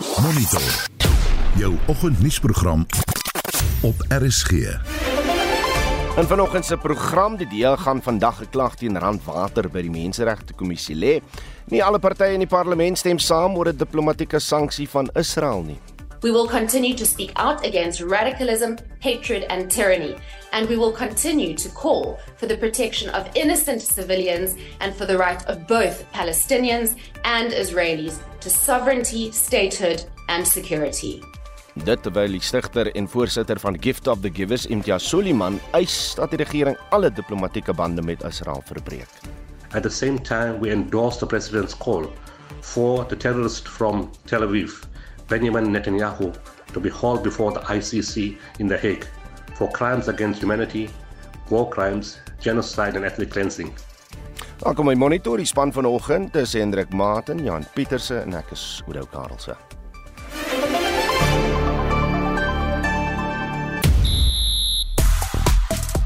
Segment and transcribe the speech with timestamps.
[0.00, 0.62] Monitor.
[1.56, 2.86] Jou oggendnuusprogram
[3.80, 4.50] op RSG.
[6.16, 10.96] En vanoggend se program, die DEA gaan vandag geklag teen Randwater by die Menseregte Kommissie
[10.96, 11.18] lê.
[11.68, 15.78] Nie alle partye in die parlement stem saam oor 'n diplomatieke sanksie van Israel nie.
[16.22, 20.16] We will continue to speak out against radicalism, hatred, and tyranny.
[20.52, 25.16] And we will continue to call for the protection of innocent civilians and for the
[25.16, 31.22] right of both Palestinians and Israelis to sovereignty, statehood, and security.
[31.84, 36.34] Dit terwyl die stigter en voorsitter van Gift of the Givers, Imtiaz Sooliman, eis dat
[36.34, 39.08] die regering alle diplomatieke bande met Israel verbreek.
[39.72, 42.10] At the same time, we endorse the president's call
[42.60, 44.89] for the terrorists from Tel Aviv
[45.30, 46.34] Benjamin Netanyahu
[46.72, 49.06] to be hauled before the ICC in The Hague
[49.54, 50.90] for crimes against humanity,
[51.48, 53.72] war crimes, genocide and ethnic cleansing.
[54.64, 59.06] Welkom by Monitor, die span vanoggend is Hendrik Maten, Jan Pieterse en ek is Oudo
[59.06, 59.54] Karelse.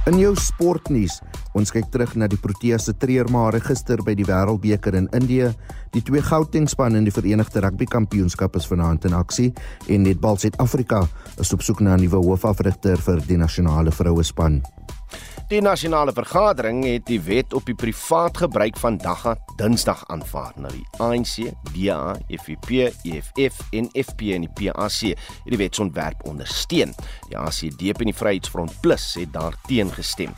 [0.05, 1.22] In jou sportnuus,
[1.55, 5.52] ons kyk terug na die Proteas se treurmare gister by die Wêreldbeker in Indië.
[5.94, 9.52] Die twee Gauteng-spanne in die Verenigde Rugby Kampioenskap is vanaand in aksie
[9.88, 11.05] en Netbal Suid-Afrika
[11.38, 14.62] is op soek na 'n nuwe hoofafrigter vir die nasionale vroue span.
[15.55, 20.50] Die nasionale vergadering het die wet op die privaat gebruik van dagga Dinsdag aanvaar.
[20.58, 26.91] Nou die ANC, DA, FVP, EFF en FP en die PAC het die wetsontwerp ondersteun.
[27.28, 30.34] Die ACDP en die Vryheidsfront Plus het daarteen gestem.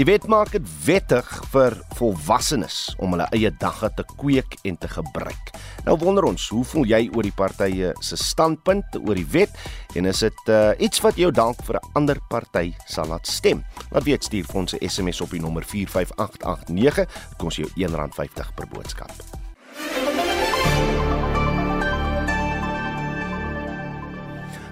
[0.00, 4.90] Die wet maak dit wettig vir volwassenes om hulle eie dagga te kweek en te
[4.90, 5.54] gebruik.
[5.86, 9.54] Nou wonder ons, hoe voel jy oor die partye se standpunt oor die wet
[9.94, 13.62] en is dit uh, iets wat jou dalk vir 'n ander party sal laat stem?
[13.94, 18.54] Laat weet stuur vir ons 'n SMS op die nommer 45889, dit kos jou R1.50
[18.54, 19.45] per boodskap.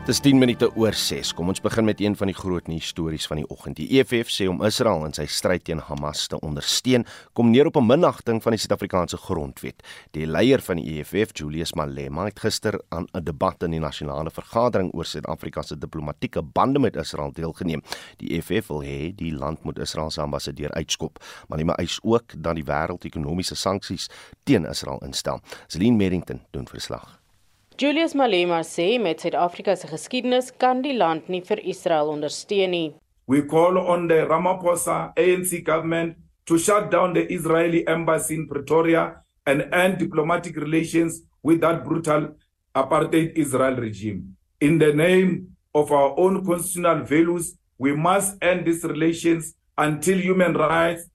[0.04, 1.30] Dis 10 minute oor 6.
[1.32, 3.78] Kom ons begin met een van die groot nuus stories van die oggend.
[3.78, 7.78] Die EFF sê om Israel in sy stryd teen Hamas te ondersteun, kom neer op
[7.80, 9.80] 'n minagting van die Suid-Afrikaanse grondwet.
[10.12, 14.30] Die leier van die EFF, Julius Malema, het gister aan 'n debat in die nasionale
[14.30, 17.82] vergadering oor Suid-Afrika se diplomatieke bande met Israel deelgeneem.
[18.18, 21.18] Die EFF wil hê die land moet Israel se ambassadeur uitskop.
[21.48, 24.10] Malema eis ook dat die wêreld ekonomiese sanksies
[24.42, 25.40] teen Israel instel.
[25.66, 27.23] Celine Merrington doen verslag.
[27.76, 32.92] Julius Malema sê met Suid-Afrika se geskiedenis kan die land nie vir Israel ondersteun nie.
[33.26, 39.16] We call on the Ramaphosa ANC government to shut down the Israeli embassy in Pretoria
[39.44, 42.28] and end diplomatic relations with that brutal
[42.76, 44.36] apartheid Israel regime.
[44.60, 50.54] In the name of our own constitutional values, we must end these relations until human
[50.54, 51.10] rights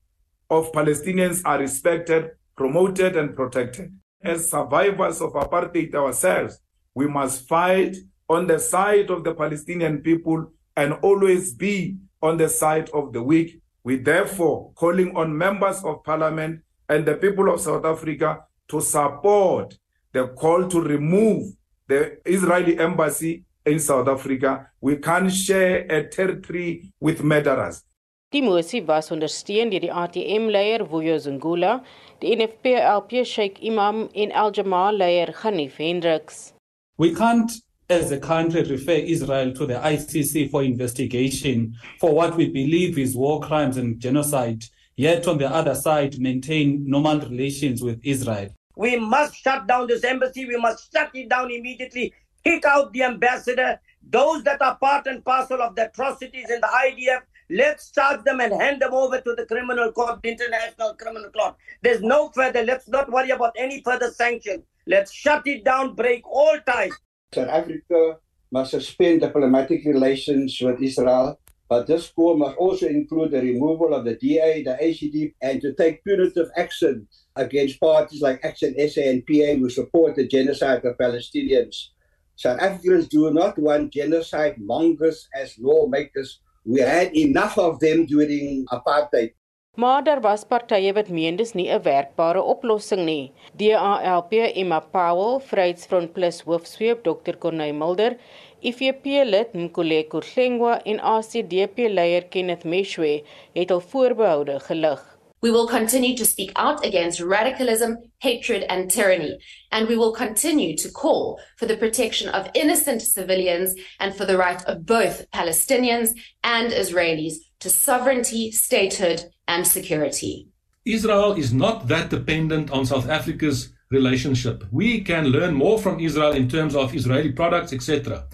[0.49, 3.93] of Palestinians are respected, promoted and protected.
[4.21, 6.59] As survivors of apartheid ourselves,
[6.93, 7.95] we must fight
[8.27, 13.21] on the side of the Palestinian people and always be on the side of the
[13.21, 13.61] weak.
[13.83, 19.77] We therefore calling on members of parliament and the people of South Africa to support
[20.11, 21.53] the call to remove
[21.87, 24.67] the Israeli embassy in South Africa.
[24.81, 27.83] We can't share a territory with murderers.
[28.31, 28.41] Die
[28.85, 31.81] was ondersteun deur die ATM-leier Vuyo Zungula,
[32.21, 36.53] die NFP-LP Sheikh Imam en Al Jamaa leier Ghanif Hendricks.
[36.97, 37.51] We can't
[37.89, 43.15] as a country refer Israel to the ICC for investigation for what we believe is
[43.15, 44.63] war crimes and genocide,
[44.95, 48.49] yet on the other side maintain normal relations with Israel.
[48.75, 50.45] We must shut down this embassy.
[50.45, 52.13] We must shut it down immediately.
[52.43, 53.79] Kick out the ambassador.
[54.07, 58.41] Those that are part and parcel of the atrocities in the IDF Let's charge them
[58.41, 61.55] and hand them over to the criminal court, the international criminal court.
[61.81, 62.63] There's no further.
[62.63, 64.63] Let's not worry about any further sanctions.
[64.85, 66.93] Let's shut it down, break all ties.
[67.33, 68.17] South Africa
[68.51, 74.05] must suspend diplomatic relations with Israel, but this call must also include the removal of
[74.05, 79.25] the DA, the ACD, and to take punitive action against parties like Action SA and
[79.25, 81.89] PA who support the genocide of Palestinians.
[82.35, 88.65] South Africans do not want genocide mongers as lawmakers We had enough of them during
[88.69, 89.33] apartheid.
[89.75, 93.31] Maar daar was partye wat meen dis nie 'n werkbare oplossing nie.
[93.55, 97.37] DALP Emma Powell, Vryheidsfront Plus hoofsweep Dr.
[97.37, 98.17] Corneil Mulder,
[98.61, 103.23] IFP lid Nkuleko Hlengwa en ACDP leier Kenneth Meshwe
[103.53, 105.18] het al voorbehoude gelig.
[105.41, 109.37] We will continue to speak out against radicalism, hatred, and tyranny.
[109.71, 114.37] And we will continue to call for the protection of innocent civilians and for the
[114.37, 116.09] right of both Palestinians
[116.43, 120.47] and Israelis to sovereignty, statehood, and security.
[120.85, 124.65] Israel is not that dependent on South Africa's relationship.
[124.71, 128.25] We can learn more from Israel in terms of Israeli products, etc.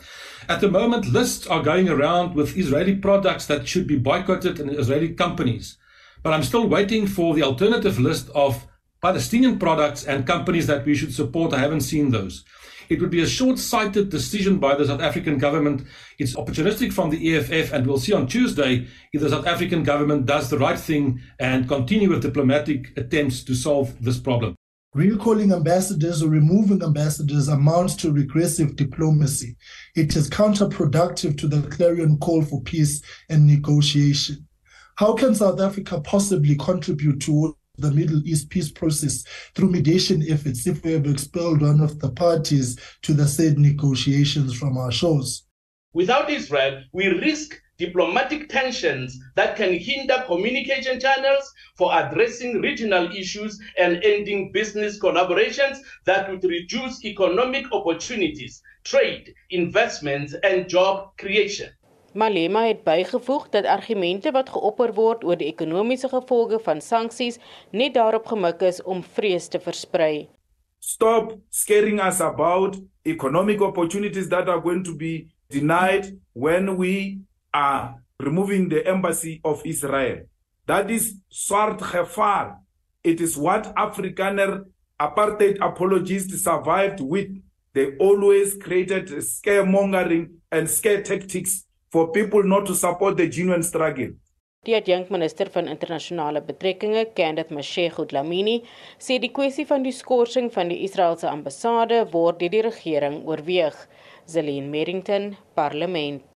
[0.48, 4.70] At the moment, lists are going around with Israeli products that should be boycotted and
[4.70, 5.78] Israeli companies.
[6.26, 8.66] But I'm still waiting for the alternative list of
[9.00, 11.54] Palestinian products and companies that we should support.
[11.54, 12.44] I haven't seen those.
[12.90, 15.84] It would be a short sighted decision by the South African government.
[16.18, 20.26] It's opportunistic from the EFF, and we'll see on Tuesday if the South African government
[20.26, 24.56] does the right thing and continue with diplomatic attempts to solve this problem.
[24.96, 29.58] Recalling ambassadors or removing ambassadors amounts to regressive diplomacy.
[29.96, 34.45] It is counterproductive to the clarion call for peace and negotiation.
[34.98, 40.66] How can South Africa possibly contribute to the Middle East peace process through mediation efforts
[40.68, 45.46] if we have expelled one of the parties to the said negotiations from our shores?
[45.92, 53.60] Without Israel, we risk diplomatic tensions that can hinder communication channels for addressing regional issues
[53.78, 61.70] and ending business collaborations that would reduce economic opportunities, trade, investments, and job creation.
[62.16, 67.38] Malema het bygevoeg dat argumente wat geopper word oor die ekonomiese gevolge van sanksies
[67.76, 70.30] net daarop gemik is om vrees te versprei.
[70.80, 77.20] Stop scaring us about economic opportunities that are going to be denied when we
[77.52, 80.24] are removing the embassy of Israel.
[80.66, 82.62] That is swart gevaar.
[83.04, 84.64] It is what Afrikaner
[84.98, 87.28] apartheid apologists survived with.
[87.74, 91.65] They always created scaremongering and scare tactics
[91.96, 94.10] for people not to support the genuine struggle.
[94.68, 98.58] Die adjunkminister van internasionale betrekkinge, Candace Mashego Dlamini,
[99.00, 103.78] sê die kwessie van die skorsing van die Israeliese ambassade word deur die regering oorweeg.
[104.28, 106.35] Zelin Merrington, Parlement.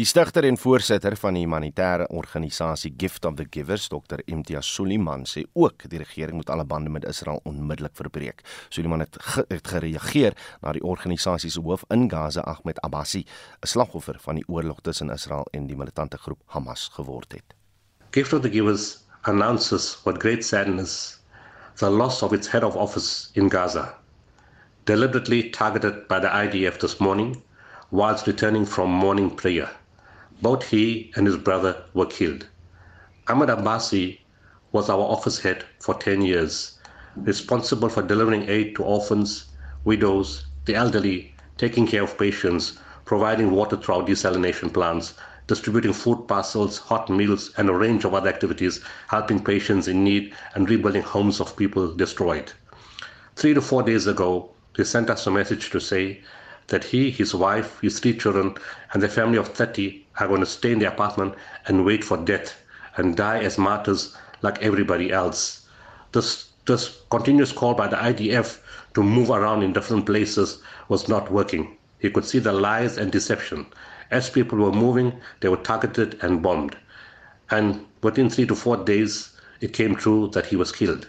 [0.00, 4.22] Die stigter en voorsitter van die humanitêre organisasie Gift of the Givers, Dr.
[4.30, 8.44] Imtiaz Suliman, sê ook die regering moet alle bande met Israel onmiddellik verbreek.
[8.70, 13.24] Suliman het, ge het gereageer na die organisasie se hoof in Gaza, Ahmed Abbasi,
[13.60, 17.54] 'n slagoffer van die oorlog tussen Israel en die militante groep Hamas geword het.
[18.10, 21.20] Gift of the Givers announces what great sadness
[21.76, 23.94] the loss of its head of office in Gaza,
[24.84, 27.42] deliberately targeted by the IDF this morning
[27.90, 29.70] whilst returning from morning prayer.
[30.42, 32.46] Both he and his brother were killed.
[33.28, 34.20] Ahmed Abbasi
[34.72, 36.78] was our office head for 10 years,
[37.16, 39.46] responsible for delivering aid to orphans,
[39.84, 45.14] widows, the elderly, taking care of patients, providing water through our desalination plants,
[45.48, 50.32] distributing food parcels, hot meals, and a range of other activities, helping patients in need
[50.54, 52.52] and rebuilding homes of people destroyed.
[53.34, 56.22] Three to four days ago, they sent us a message to say
[56.70, 58.54] that he, his wife, his three children,
[58.92, 61.34] and their family of 30 are going to stay in the apartment
[61.66, 62.54] and wait for death
[62.96, 65.66] and die as martyrs like everybody else.
[66.12, 68.58] This, this continuous call by the IDF
[68.94, 71.76] to move around in different places was not working.
[71.98, 73.66] He could see the lies and deception.
[74.10, 76.76] As people were moving, they were targeted and bombed.
[77.50, 81.08] And within three to four days, it came true that he was killed.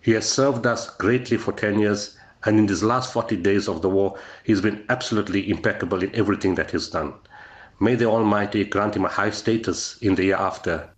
[0.00, 3.82] He has served us greatly for 10 years And in these last 40 days of
[3.82, 7.14] the war, he's been absolutely impeccable in everything that he's done.
[7.80, 10.88] May the Almighty grant him a high status in the year after.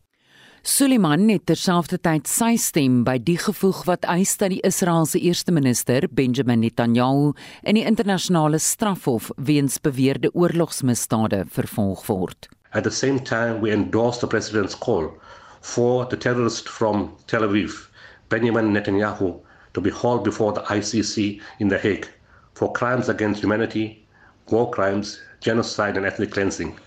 [0.64, 6.06] Suleiman het terselfdertyd sy stem by die gevoeg wat eis dat die Israeliese eerste minister
[6.08, 7.34] Benjamin Netanyahu
[7.68, 12.48] in die internasionale strafhof weens beweerde oorlogsmisdade vervolg word.
[12.72, 15.12] At the same time we endorse the president's call
[15.60, 17.90] for the terrorist from Tel Aviv,
[18.32, 19.43] Benjamin Netanyahu,
[19.74, 22.08] to be hauled before the ICC in The Hague
[22.54, 24.06] for crimes against humanity,
[24.48, 26.78] war crimes, genocide, and ethnic cleansing.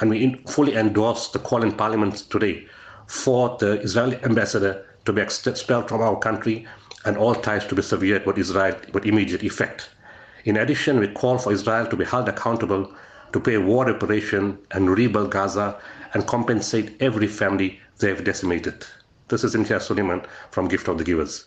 [0.00, 2.66] And we fully endorse the call in Parliament today
[3.06, 6.66] for the Israeli ambassador to be expelled from our country
[7.04, 9.90] and all ties to be severed with Israel with immediate effect.
[10.44, 12.92] In addition, we call for Israel to be held accountable
[13.32, 15.78] to pay war reparation and rebuild Gaza
[16.14, 18.86] and compensate every family they have decimated.
[19.30, 21.44] This is Intia Suleiman from Gift of the Givers.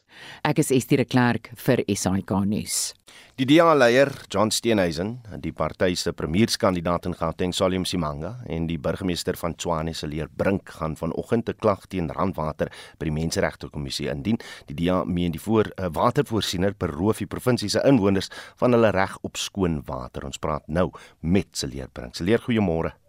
[0.48, 2.94] Ek is Estie de Klerk vir SAK nuus.
[3.36, 9.36] Die DA-leier, John Steenhuisen, die party se premierskandidaat in Gauteng, Salim Simanga, en die burgemeester
[9.36, 14.40] van Tshwane, Seleer Brink, gaan vanoggend 'n klag teen Randwater by die Menseregte Kommissie indien.
[14.68, 19.18] Die DA meen die voor uh, watervoorsiener beroof die provinsie se inwoners van hulle reg
[19.24, 20.24] op skoon water.
[20.24, 22.16] Ons praat nou met Seleer Brink.
[22.16, 23.03] Seleer, goeiemôre.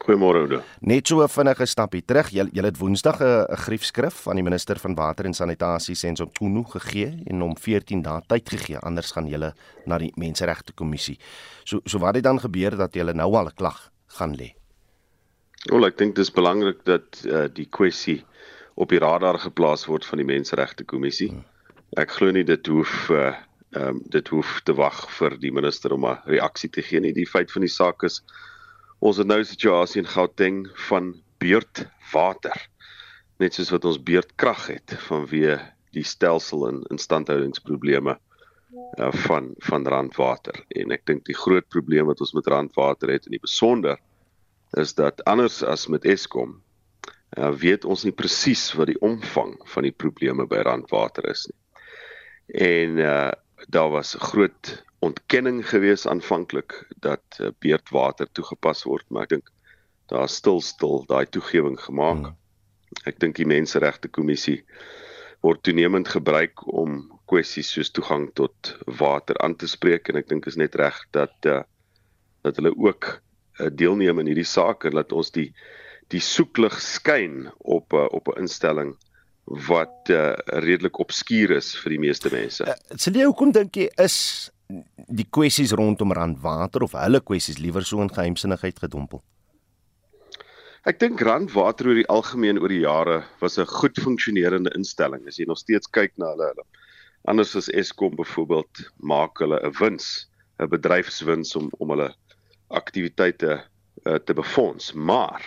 [0.00, 0.62] Goeiemôre Oudo.
[0.80, 2.30] Net so 'n vinnige stapie terug.
[2.32, 6.64] Jy jy het Woensdag 'n griefskrif van die minister van water en sanitasie Senzo Tunu
[6.64, 9.52] gegee en hom 14 dae tyd gegee anders gaan jy
[9.86, 11.18] na die menseregte kommissie.
[11.64, 14.54] So so wat het dan gebeur dat jy nou al 'n klag gaan lê?
[15.70, 18.24] Wel ek dink dis belangrik dat uh, die kwessie
[18.74, 21.28] op die radar geplaas word van die menseregte kommissie.
[21.28, 21.44] Hmm.
[21.96, 23.34] ek glo nie dit hoef uh
[23.70, 27.12] ehm um, dit hoef te wag vir die minister om 'n reaksie te gee nie.
[27.12, 28.22] Die feit van die saak is
[29.00, 32.68] ons het nou 'n situasie in Gauteng van beurtwater.
[33.38, 35.58] Net soos wat ons beurtkrag het vanweë
[35.92, 38.18] die stelsel en instandhoudingsprobleme
[38.98, 43.26] uh, van van randwater en ek dink die groot probleem wat ons met randwater het
[43.26, 43.98] in die besonder
[44.78, 46.60] is dat anders as met Eskom
[47.38, 51.58] uh, weet ons nie presies wat die omvang van die probleme by randwater is nie.
[52.70, 53.30] En uh
[53.68, 59.50] daar was groot ontkenning gewees aanvanklik dat uh, beurtwater toegepas word, maar ek dink
[60.12, 62.24] daar stil stil daai toegewing gemaak.
[62.24, 62.36] Hmm.
[63.06, 64.60] Ek dink die menseregte kommissie
[65.40, 70.48] word toenemend gebruik om kwessies soos toegang tot water aan te spreek en ek dink
[70.50, 71.62] is net reg dat uh,
[72.44, 73.06] dat hulle ook
[73.60, 75.50] uh, deelneem in hierdie saak en dat ons die
[76.10, 78.96] die soeklig skyn op uh, op 'n instelling
[79.44, 82.64] wat uh, redelik obskuur is vir die meeste mense.
[82.64, 84.50] Uh, Sê jy hoekom dink jy is
[85.10, 89.22] die kwessies rondom randwater of hulle kwessies liewer so in geheimsinnigheid gedompel?
[90.88, 95.26] Ek dink randwater oor die algemeen oor die jare was 'n goed funksionerende instelling.
[95.28, 96.64] As jy nog steeds kyk na hulle, hulle
[97.28, 100.26] anders as Eskom byvoorbeeld maak hulle 'n wins,
[100.58, 102.14] 'n bedryfswins om om hulle
[102.70, 103.60] aktiwiteite
[104.06, 105.42] uh, te befonds, maar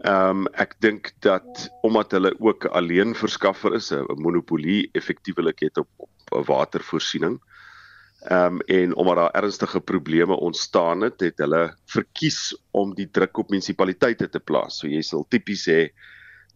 [0.00, 5.76] Ehm um, ek dink dat omdat hulle ook alleen verskaffer is, 'n monopolie effektiewelik het
[5.76, 7.40] op, op watervoorsiening.
[8.20, 13.36] Ehm um, en omdat daar ernstige probleme ontstaan het, het hulle verkies om die druk
[13.36, 14.78] op munisipaliteite te plaas.
[14.78, 15.92] So jy sal tipies sê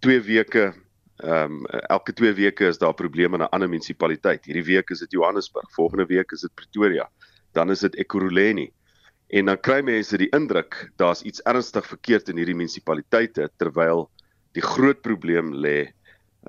[0.00, 0.72] 2 weke
[1.16, 4.44] ehm um, elke 2 weke is daar probleme in 'n ander munisipaliteit.
[4.44, 7.08] Hierdie week is dit Johannesburg, volgende week is dit Pretoria,
[7.52, 8.72] dan is dit Ekurhuleni.
[9.32, 14.08] En dan kry mense die indruk daar's iets ernstig verkeerd in hierdie munisipaliteite terwyl
[14.54, 15.78] die groot probleem lê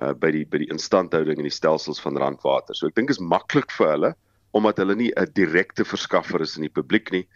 [0.02, 2.76] uh, by die by die instandhouding en die stelsels van randwater.
[2.76, 4.12] So ek dink is maklik vir hulle
[4.56, 7.26] omdat hulle nie 'n direkte verskaffer is in die publiek nie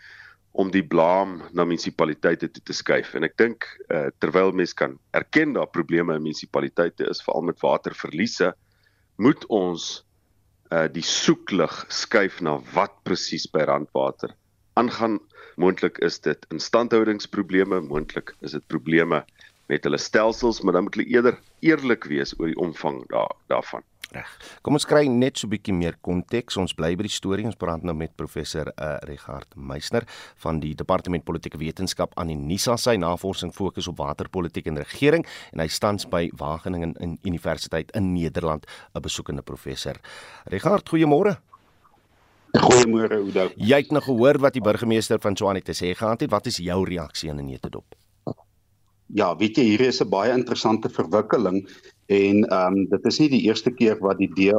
[0.53, 3.15] om die blame na munisipaliteite toe te skuif.
[3.15, 7.61] En ek dink uh, terwyl mense kan erken daar probleme in munisipaliteite is veral met
[7.61, 8.53] waterverliese,
[9.17, 10.05] moet ons
[10.73, 14.35] uh, die soeklig skuif na wat presies by randwater
[14.81, 15.19] aangaan.
[15.61, 19.25] Moontlik is dit instandhoudingsprobleme, moontlik is dit probleme
[19.71, 23.85] met hulle stelsels, maar dan moet hulle eerder eerlik wees oor die omvang daar daarvan.
[24.11, 24.31] Reg.
[24.67, 26.57] Kom ons kry net so 'n bietjie meer konteks.
[26.57, 27.45] Ons bly by die storie.
[27.47, 30.03] Ons praat nou met professor uh, Regard Meisner
[30.43, 32.77] van die Departement Politieke Wetenskap aan die NISA.
[32.77, 38.13] Sy navorsing fokus op waterpolitiek en regering en hy staan by Wageningen in Universiteit in
[38.13, 39.95] Nederland, 'n besoekende professor.
[40.47, 41.50] Regard, goeiemôre.
[42.59, 43.49] Goeiemôre Oudo.
[43.57, 46.31] Jy het nou gehoor wat die burgemeester van Tshwane te sê gehad het.
[46.31, 47.95] Wat is jou reaksie in 'n netedop?
[49.07, 51.69] Ja, weet jy, hier is 'n baie interessante verwikkeling
[52.07, 54.53] en ehm um, dit is nie die eerste keer wat die DA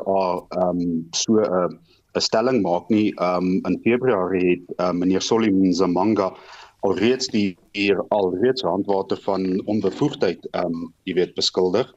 [0.50, 1.70] ehm um, so 'n uh,
[2.16, 3.14] 'n stelling maak nie.
[3.16, 6.34] Ehm um, in Februarie het uh, meneer Solimin Zamanga
[6.82, 11.88] alreeds die hier alreeds handwater van onbevoegdheid ehm um, jy weet beskuldig.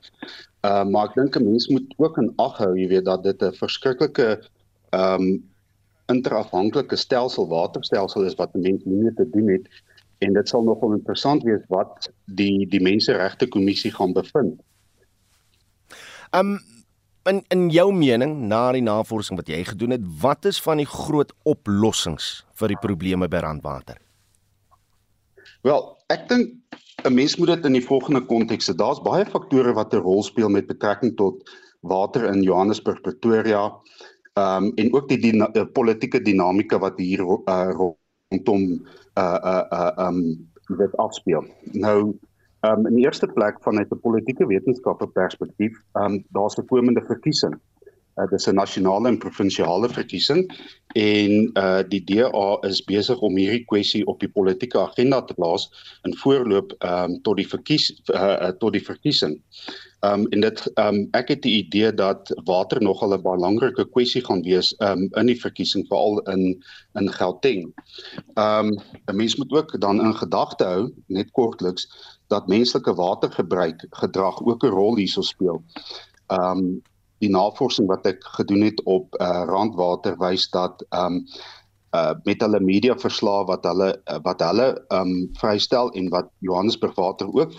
[0.60, 3.22] Ehm uh, maar ek dink 'n mens moet ook in ag hou, jy weet dat
[3.22, 4.42] dit 'n verskriklike
[4.90, 5.53] ehm um,
[6.12, 9.68] interafhanklike stelsel waterstelsel is wat mense nie te doen het
[10.24, 12.08] en dit sal nogal interessant wees wat
[12.40, 14.60] die die menseregte kommissie gaan bevind.
[16.32, 16.58] Um
[17.24, 20.88] in in jou mening na die navorsing wat jy gedoen het, wat is van die
[20.88, 23.96] groot oplossings vir die probleme by randwater?
[25.64, 25.80] Wel,
[26.12, 26.52] ek dink
[27.04, 28.74] 'n mens moet dit in die volgende konteks sê.
[28.76, 33.72] Daar's baie faktore wat 'n rol speel met betrekking tot water in Johannesburg, Pretoria,
[34.34, 38.62] Ehm um, en ook die, die uh, politieke dinamika wat hier uh, rondom
[39.14, 40.48] uh uh uh um
[40.78, 41.44] dit afspeel.
[41.62, 42.18] Nou
[42.60, 46.66] ehm um, in die eerste plek vanuit 'n politieke wetenskappe perspektief, ehm um, daar's 'n
[46.66, 47.54] komende verkiesing.
[48.16, 50.50] Uh, dit is 'n nasionale en provinsiale verkiesing
[50.94, 55.70] en uh die DA is besig om hierdie kwessie op die politieke agenda te plaas
[56.02, 59.42] in voorloop ehm um, tot die verkies uh, tot die verkiesing.
[60.04, 63.84] Ehm um, en dit ehm um, ek het die idee dat water nogal 'n belangrike
[63.92, 66.42] kwessie gaan wees ehm um, in die verkiesing veral in
[67.00, 67.70] in Gauteng.
[68.34, 68.80] Ehm um,
[69.12, 71.88] 'n mens moet ook dan in gedagte hou net kortliks
[72.26, 75.62] dat menslike watergebruik gedrag ook 'n rol hierso speel.
[76.26, 76.82] Ehm um,
[77.18, 81.26] die navorsing wat ek gedoen het op uh, randwater wys dat ehm um,
[81.94, 86.28] uh met hulle media verslae wat hulle uh, wat hulle ehm um, vrystel en wat
[86.38, 87.52] Johannesburg water ook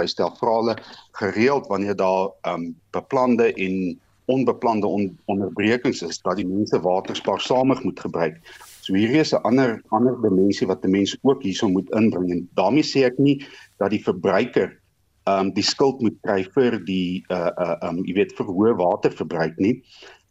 [0.00, 0.76] vrystel vra hulle
[1.20, 7.82] gereeld wanneer daar um, beplande en onbeplande on onderbrekings is dat die mense water spaarsamig
[7.82, 8.38] moet gebruik.
[8.80, 12.48] So hier is 'n ander ander dimensie wat 'n mens ook hierso moet inbring en
[12.54, 13.46] daarmee sê ek nie
[13.78, 14.78] dat die verbruiker
[15.24, 18.46] ehm um, die skuld moet kry vir die uh uh ehm um, jy weet vir
[18.46, 19.82] hoë waterverbruik nie.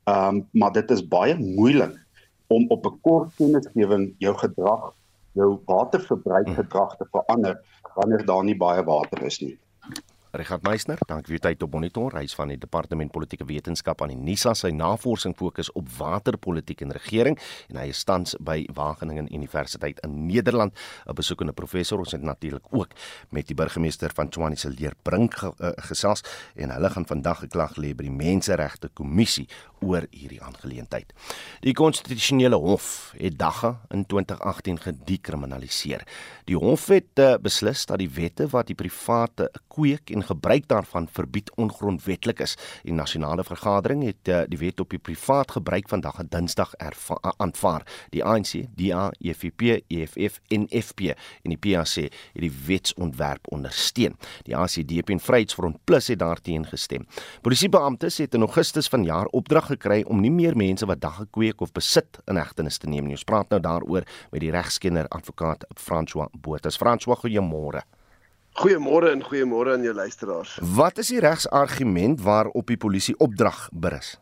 [0.05, 1.95] Ehm um, maar dit is baie moeilik
[2.47, 4.93] om op 'n kort kennisgewing jou gedrag,
[5.33, 7.59] jou waterverbruikgedrag te verander
[7.96, 9.58] wanneer daar nie baie water is nie.
[10.31, 12.13] Richard Meisner, dankie vir u tyd op Monitor.
[12.13, 14.51] Hy is van die Departement Politieke Wetenskap aan die NISA.
[14.53, 17.38] Sy navorsing fokus op waterpolitiek en regering
[17.71, 20.77] en hy is tans by Wageningen Universiteit in Nederland,
[21.09, 21.98] 'n besoekende professor.
[21.98, 22.93] Ons het natuurlik ook
[23.31, 26.21] met die burgemeester van Tshwane se leer Brink ge, uh, gesels
[26.55, 29.48] en hulle gaan vandag geklag lê by die Menseregte Kommissie
[29.81, 31.13] oor hierdie aangeleentheid.
[31.62, 36.05] Die konstitusionele hof het dagga in 2018 gedekriminaliseer.
[36.45, 41.07] Die hof het uh, beslis dat die wette wat die private kweek en gebruik daarvan
[41.11, 42.55] verbied ongrondwettig is.
[42.83, 46.73] Die nasionale vergadering het uh, die wet op die privaat gebruik vandag op Dinsdag
[47.38, 47.85] aanvaar.
[48.09, 50.99] Die ANC, DA, EFF, EFF en FP
[51.43, 54.15] en die PAC het die wetsontwerp ondersteun.
[54.47, 57.05] Die ACDP en Vryheidsfront Plus het daarteen gestem.
[57.41, 61.71] Polisiebeamptes het in Augustus vanjaar opdrag gekry om nie meer mense wat dagga kweek of
[61.71, 63.17] besit in hegtenis te neem nie.
[63.17, 66.69] Ons praat nou daaroor met die regskenner advokaat François Botha.
[66.69, 67.83] François, goeiemôre.
[68.59, 70.57] Goeiemôre en goeiemôre aan jou luisteraars.
[70.75, 74.17] Wat is die regsargument waarop die polisie opdrag berus?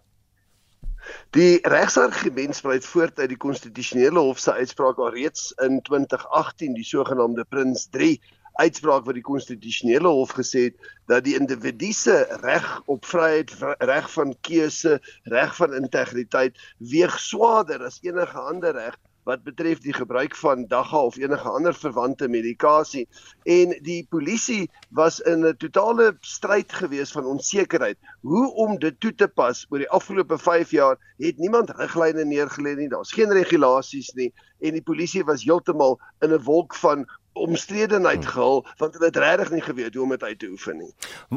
[1.34, 7.48] Die regsargument spruit voort uit die konstitusionele hof se uitspraak alreeds in 2018, die sogenaamde
[7.50, 8.14] Prins 3
[8.62, 13.56] uitspraak wat die konstitusionele hof gesê het dat die individu se reg op vryheid,
[13.90, 15.00] reg van keuse,
[15.34, 16.62] reg van integriteit
[16.94, 21.76] weeg swaarder as enige ander reg wat betref die gebruik van dagga of enige ander
[21.76, 23.08] verwante medikasie
[23.44, 29.14] en die polisie was in 'n totale stryd gewees van onsekerheid hoe om dit toe
[29.16, 34.14] te pas oor die afgelope 5 jaar het niemand riglyne neergelê nie daar's geen regulasies
[34.16, 38.34] nie en die polisie was heeltemal in 'n wolk van omstredenheid hmm.
[38.34, 40.94] gehul want hulle het regtig nie geweet hoe om dit uit te oefen nie.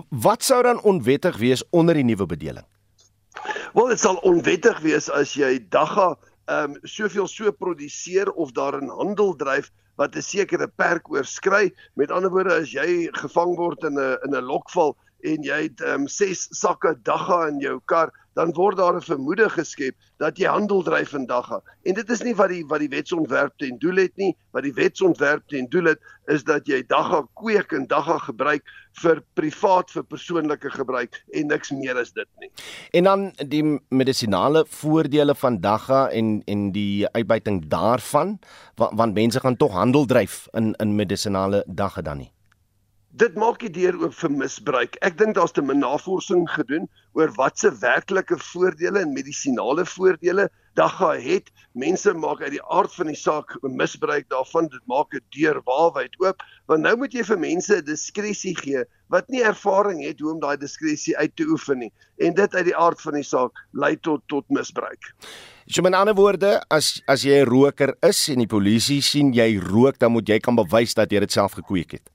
[0.08, 2.66] Wat sou dan onwettig wees onder die nuwe bedeling?
[3.72, 6.16] Wel, dit sal onwettig wees as jy dagga
[6.50, 11.70] ehm um, soveel so produseer of daar in handel dryf wat 'n sekere perk oorskry.
[11.94, 15.80] Met ander woorde, as jy gevang word in 'n in 'n lokval en jy het
[15.80, 20.38] ehm um, 6 sakke dagga in jou kar, dan word daar 'n vermoede geskep dat
[20.38, 21.60] jy handel dryf in dagga.
[21.82, 24.36] En dit is nie wat die wat die wetsontwerp ten doel het nie.
[24.52, 28.62] Wat die wetsontwerp ten doel het is dat jy dagga kweek en dagga gebruik
[29.02, 32.50] vir privaat vir persoonlike gebruik en niks meer as dit nie.
[32.92, 38.38] En dan die medisinale voordele van dagga en en die uitbuiting daarvan
[38.74, 42.32] want, want mense gaan tog handel dryf in in medisinale dagga dan nie
[43.10, 44.96] dit maak die deur oop vir misbruik.
[45.02, 46.86] Ek dink daar's te min navorsing gedoen
[47.18, 50.46] oor wat se werklike voordele en medisinale voordele
[50.78, 51.50] dagga het.
[51.74, 54.70] Mense maak uit die aard van die saak misbruik daarvan.
[54.70, 59.28] Dit maak 'n deur waarwyd oop, want nou moet jy vir mense diskresie gee wat
[59.28, 61.92] nie ervaring het hoe om daai diskresie uit te oefen nie.
[62.18, 65.14] En dit uit die aard van die saak lei tot tot misbruik.
[65.66, 69.58] So met ander woorde, as as jy 'n roker is en die polisie sien jy
[69.58, 72.10] rook, dan moet jy kan bewys dat jy dit self gekweek het.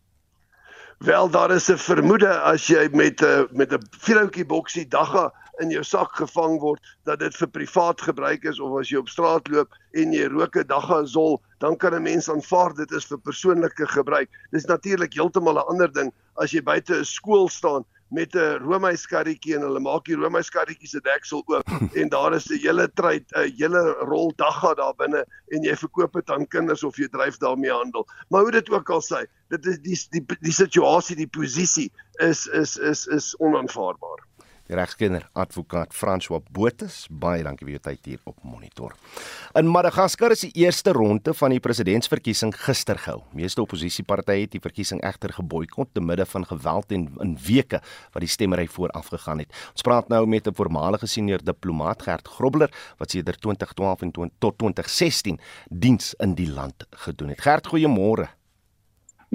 [1.06, 5.34] Wel daar is 'n vermoede as jy met 'n uh, met 'n vroukie boksie dagga
[5.62, 9.10] in jou sak gevang word dat dit vir privaat gebruik is of as jy op
[9.10, 13.06] straat loop en jy rook 'n dagga sol, dan kan 'n mens aanvaar dit is
[13.06, 14.30] vir persoonlike gebruik.
[14.52, 19.56] Dis natuurlik heeltemal 'n ander ding as jy buite 'n skool staan met 'n roomhuiskarretjie
[19.56, 23.52] en hulle maak die roomhuiskarretjie se deksel oop en daar is 'n hele tyd 'n
[23.58, 27.72] hele rol dagga daar binne en jy verkoop dit aan kinders of jy dryf daarmee
[27.72, 28.08] handel.
[28.30, 32.48] Maar hoe dit ook al sê, dit is die die die situasie, die posisie is
[32.48, 34.22] is is is onaanvaarbaar
[34.66, 38.96] die regskenner advokaat François Botes baie dankie vir u tyd hier op monitor.
[39.58, 43.22] In Madagaskar is die eerste ronde van die presidentsverkiesing gister gehou.
[43.38, 47.82] Meeste oppositiepartye het die verkiesing egter geboikot te midde van geweld en in weke
[48.14, 49.54] wat die stemmery voorafgegaan het.
[49.76, 54.58] Ons praat nou met 'n voormalige senior diplomaat Gert Grobler wat sedert 2012 en tot
[54.58, 57.42] 2016 diens in die land gedoen het.
[57.42, 58.30] Gert, goeiemôre.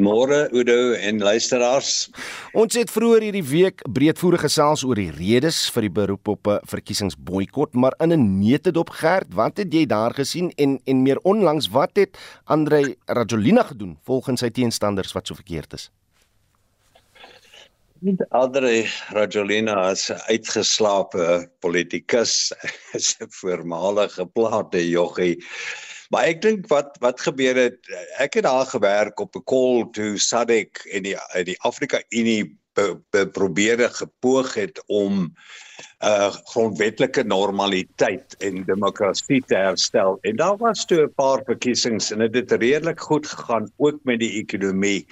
[0.00, 2.08] Môre Udo en luisteraars.
[2.56, 6.64] Ons het vroeër hierdie week breedvoerig gesels oor die redes vir die beroep op 'n
[6.72, 11.68] verkiesingsboikot, maar in 'n neutedop gerd, wat het jy daar gesien en en meer onlangs
[11.68, 15.90] wat het Andrei Rajolina gedoen volgens sy teenstanders wat so verkeerd is?
[18.30, 22.52] Andrei Rajolina is 'n uitgeslaapte politikus,
[22.98, 25.36] is 'n voormalige plate joggie
[26.10, 27.78] Maar ek dink wat wat gebeur het,
[28.18, 32.98] ek het daar gewerk op 'n call to SADC en die die Afrika Unie be,
[33.10, 40.18] be, probeer gepoog het om 'n uh, grondwetlike normaliteit en demokrasie te herstel.
[40.20, 44.18] En daar was toe 'n paar verkiesings en dit het redelik goed gegaan ook met
[44.18, 45.06] die ekonomie.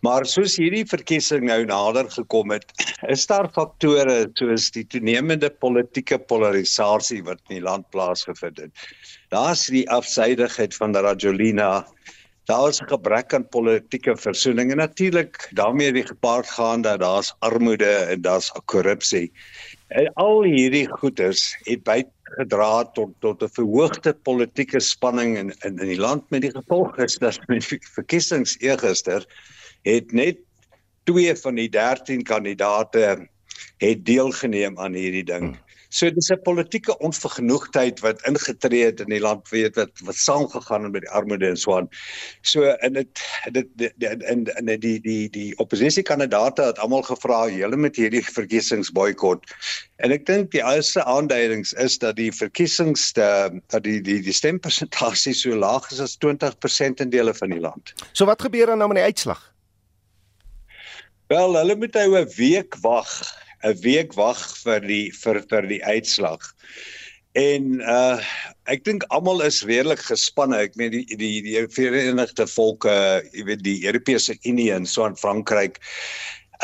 [0.00, 2.70] Maar soos hierdie verkiesing nou nader gekom het,
[3.14, 8.86] is daar faktore soos die toenemende politieke polarisasie wat in die land plaasgevind het.
[9.28, 11.84] Daar's die afsydigheid van Rajolina.
[12.48, 17.34] Daar is 'n gebrek aan politieke versoening en natuurlik daarmee die gepaard gaan dat daar's
[17.38, 19.30] armoede en daar's korrupsie.
[19.88, 25.88] En al hierdie goeders het bygedra tot tot 'n verhoogde politieke spanning in in in
[25.92, 29.26] die land met die gevolg is dat met verkiesings eergister
[29.82, 30.38] het net
[31.04, 33.28] 2 van die 13 kandidate
[33.80, 35.56] het deelgeneem aan hierdie ding.
[35.90, 40.82] So dis 'n politieke onvergenoegdheid wat ingetree het in die land weet wat wat saamgegaan
[40.82, 41.88] het met die armoede en so aan.
[42.42, 43.18] So in dit
[43.50, 49.44] dit in in die die die oppositiekandidaate het almal gevra julle met hierdie verkiesings boikot.
[49.96, 55.34] En ek dink die eerste aanduidings is dat die verkiesings dat die die die stempersentasie
[55.34, 57.94] so laag is as 20% in dele van die land.
[58.12, 59.50] So wat gebeur dan nou met die uitslag?
[61.30, 63.10] Wel, hulle moet nou 'n week wag,
[63.62, 66.42] 'n week wag vir die vir vir die uitslag.
[67.38, 68.18] En uh
[68.66, 70.58] ek dink almal is redelik gespanne.
[70.58, 75.14] Ek meen die die die Verenigde Volke, jy weet die Europese Unie en so in
[75.14, 75.78] Frankryk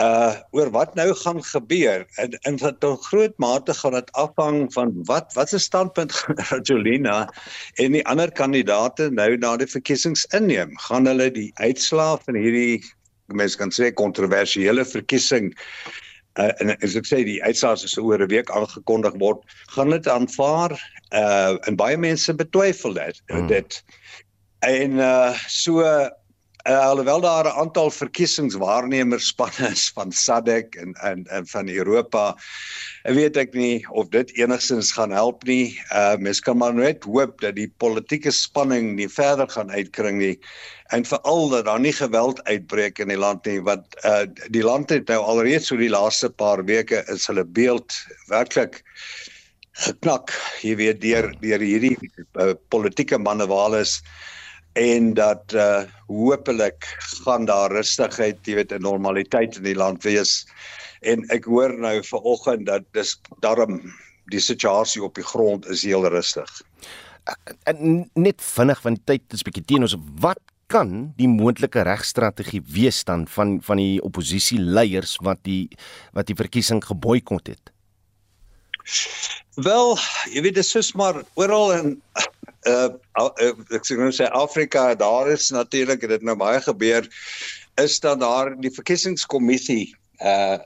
[0.03, 4.67] uh oor wat nou gaan gebeur en in wat tot groot mate gaan dit afhang
[4.75, 6.13] van wat wat se standpunt
[6.51, 7.29] Rajolina
[7.79, 12.83] en die ander kandidaate nou na die verkiesings inneem gaan hulle die uitslae van hierdie
[13.35, 15.53] mense kan sê kontroversiële verkiesing
[16.39, 19.43] uh, en as ek sê die uitslae is oor 'n week aangekondig word,
[19.75, 20.77] gaan dit aanvaar
[21.15, 23.47] uh en baie mense betwyfel dit hmm.
[23.47, 23.83] dit
[24.67, 25.83] en uh so
[26.69, 32.37] uh, alhoewel daar 'n aantal verkiesingswaarnemerspanne is van SADC en en en van Europa
[33.03, 35.81] weet ek nie of dit enigstens gaan help nie.
[35.93, 40.39] Uh mens kan maar net hoop dat die politieke spanning nie verder gaan uitkring nie
[40.87, 44.91] en veral dat daar nie geweld uitbreek in die land nie wat uh die land
[44.91, 47.95] het nou alreeds so die laaste paar weke is hulle beeld
[48.27, 48.83] werklik
[49.73, 51.97] geknak jy weet deur deur hierdie
[52.41, 54.03] uh, politieke manewales
[54.77, 56.85] en dat uh hopelik
[57.25, 60.45] gaan daar rustigheid jy weet 'n normaliteit in die land wees
[61.01, 63.81] en ek hoor nou vanoggend dat dis daarom
[64.31, 66.51] die situasie op die grond is heel rustig.
[67.65, 72.63] En net vinnig van die tyd is bietjie teen ons wat kan die moontlike regstrategie
[72.67, 75.69] wees dan van van die oppositieleiers wat die
[76.13, 77.71] wat die verkiesing geboikot het?
[79.57, 79.97] Wel,
[80.31, 81.93] jy weet dit is maar oral in
[82.73, 82.89] uh,
[83.21, 87.07] uh ek sê nou sê Afrika, daar is natuurlik dit nou baie gebeur
[87.81, 90.59] is dat daar die verkiesingskommissie uh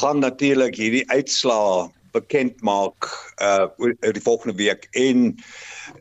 [0.00, 3.08] gaan natuurlik hierdie uitslae bekend maak
[3.42, 3.66] uh
[4.00, 4.88] die volgende week.
[4.90, 5.36] En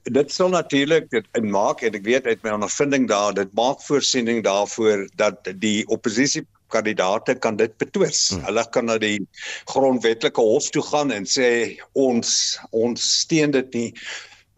[0.04, 3.82] dit sal natuurlik dit in maak en ek weet uit my ondervinding daar dit maak
[3.84, 8.28] voorsiening daarvoor dat die oppositie kandidate kan dit betwis.
[8.34, 8.44] Hmm.
[8.50, 9.18] Hulle kan na die
[9.72, 11.50] grondwetlike hof toe gaan en sê
[11.94, 12.36] ons
[12.72, 13.90] ons steun dit nie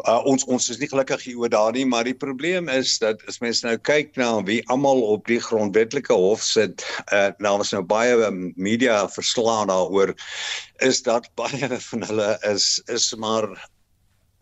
[0.04, 3.40] uh, ons ons is nie gelukkig hieroor daar nie, maar die probleem is dat as
[3.44, 6.84] mense nou kyk na wie almal op die grondwetlike hof sit,
[7.16, 10.16] uh, nou is nou baie um, media verslaan daaroor
[10.84, 13.48] is dat baie van hulle is is maar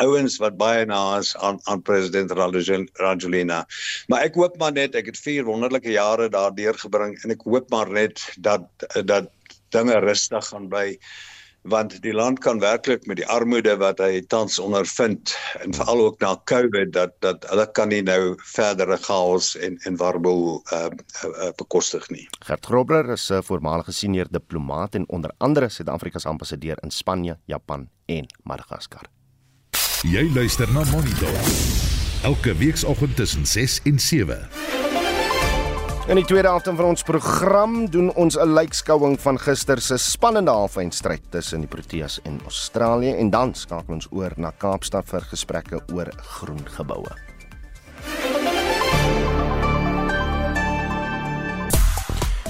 [0.01, 3.65] ouens wat baie na is aan aan president Rajolina.
[4.07, 7.69] Maar ek hoop maar net ek het vier wonderlike jare daar deurgebring en ek hoop
[7.69, 8.67] maar net dat
[9.05, 9.29] dat
[9.73, 10.97] dinge rustig gaan bly
[11.63, 15.31] want die land kan werklik met die armoede wat hy tans ondervind
[15.63, 19.97] en veral ook na Covid dat dat hulle kan nie nou verdere chaos en en
[19.97, 20.89] warboel uh,
[21.23, 22.27] uh, bekostig nie.
[22.43, 27.37] Gert Grobler is 'n voormalige senior diplomaat en onder andere Suid-Afrika se ambassadeur in Spanje,
[27.45, 29.07] Japan en Madagaskar.
[30.03, 31.31] Jy luister na Monitor.
[32.27, 34.35] Elke weekoggend tussen 6 en 7.
[36.11, 40.51] In die tweede helfte van ons program doen ons 'n lykskouing van gister se spannende
[40.51, 45.79] halfeindstryd tussen die Proteas en Australië en dan skakel ons oor na Kaapstad vir gesprekke
[45.93, 47.32] oor groen geboue.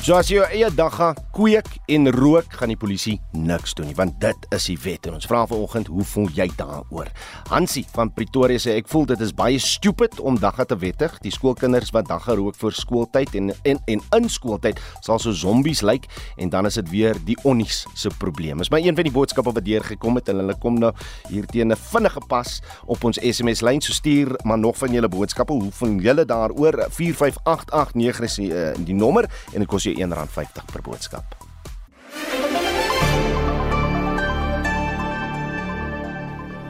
[0.03, 3.95] So as jy eie dag gaan kweek en rook, gaan die polisie niks doen nie,
[3.95, 5.07] want dit is die wet.
[5.07, 7.07] En ons vra vanoggend, hoe voel jy daaroor?
[7.47, 11.15] Hansie van Pretoria sê ek voel dit is baie stupid om dagga te wettig.
[11.23, 15.85] Die skoolkinders wat dagga rook voor skooltyd en en en in skooltyd sal so zombies
[15.87, 18.59] lyk en dan is dit weer die onnies se probleem.
[18.59, 20.91] Is my een van die boodskappe wat deur gekom het en hulle kom nou
[21.29, 23.79] hier teen 'n vinnige pas op ons SMS lyn.
[23.79, 25.53] So stuur maar nog van julle boodskappe.
[25.53, 26.91] Hoe voel julle daaroor?
[26.91, 31.43] 45889 is die, uh, die nommer en dit kos R1.50 per boodskap.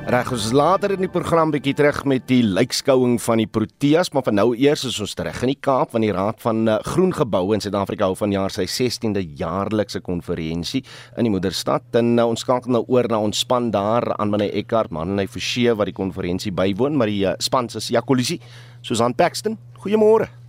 [0.03, 4.25] Reg, ons later in die program bietjie terug met die lykskouing van die Proteas, maar
[4.27, 7.15] vir nou eers is ons terug in die Kaap van die Raad van uh, Groen
[7.15, 10.83] Geboue in Suid-Afrika hou vanjaar sy 16de jaarlikse konferensie
[11.15, 11.87] in die moederstad.
[11.95, 15.25] En uh, ons skakel nou oor na ons span daar aan meneer Eckhart, man, hy
[15.31, 18.41] verseë wat die konferensie bywoon, maar die uh, span se Jakolisie,
[18.83, 19.55] Susan Paxton.
[19.81, 20.42] Goeiemôre.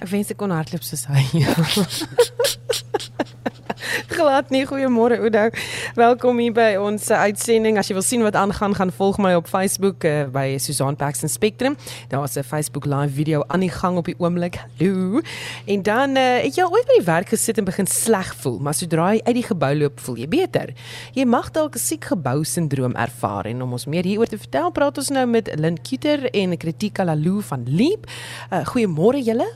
[0.00, 1.24] Ek wens ek kon hardloop soos hy.
[4.16, 5.48] Glad nie goeiemôre Oudo.
[5.98, 7.78] Welkom hier by ons uitsending.
[7.80, 11.30] As jy wil sien wat aangaan, gaan volg my op Facebook uh, by Susan Paxton
[11.32, 11.76] Spectrum.
[12.12, 14.60] Daar's 'n Facebook live video aan die gang op die oomblik.
[14.62, 15.20] Hallo.
[15.66, 18.74] En dan uh, het jy ooit by die werk gesit en begin sleg voel, maar
[18.74, 20.74] sodra jy uit die gebou loop, voel jy beter.
[21.14, 24.70] Jy mag dalk 'n siek gebou sindroom ervaar en om ons meer hieroor te vertel,
[24.70, 28.06] praat ons nou met Lynn Cuter en Kritika Laloo van Leap.
[28.52, 29.50] Uh, goeiemôre julle.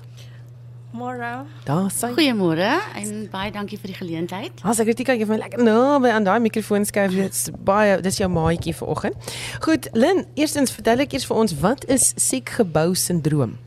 [0.97, 1.45] Môre.
[1.67, 2.09] Daar sê.
[2.17, 4.63] Goeiemôre en baie dankie vir die geleentheid.
[4.65, 7.99] As ek kritika gee vir my lekker nou by aan daai mikrofoon skuif dit's baie
[8.01, 9.29] dis jou maatjie vanoggend.
[9.67, 13.59] Goed, Lin, eerstens vertel ek eers vir ons wat is siek gebou sindroom?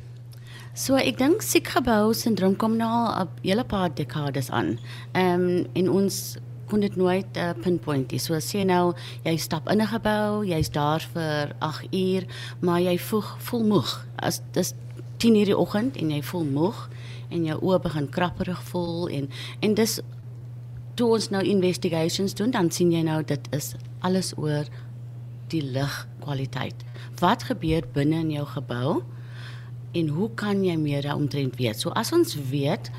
[0.73, 4.79] So ek dink siek gebou sindroom kom nou al 'n hele paar dekades aan.
[5.13, 6.37] Ehm um, en ons
[6.69, 8.19] kon dit nooit uh, pinpoint nie.
[8.19, 8.93] So as jy nou
[9.25, 12.25] jy stap in 'n gebou, jy's daar vir 8 uur,
[12.61, 14.05] maar jy voel voel moeg.
[14.17, 14.73] As dis
[15.19, 16.85] 10 uur die oggend en jy voel moeg
[17.29, 19.29] en jou oë begin krapperig voel en
[19.65, 19.99] en dis
[20.99, 24.67] toe ons nou investigations doen dan sien jy nou dit is alles oor
[25.49, 26.83] die ligkwaliteit.
[27.19, 28.99] Wat gebeur binne in jou gebou
[29.97, 31.79] en hoe kan jy meer daaromtrent weet?
[31.81, 32.91] So as ons weet,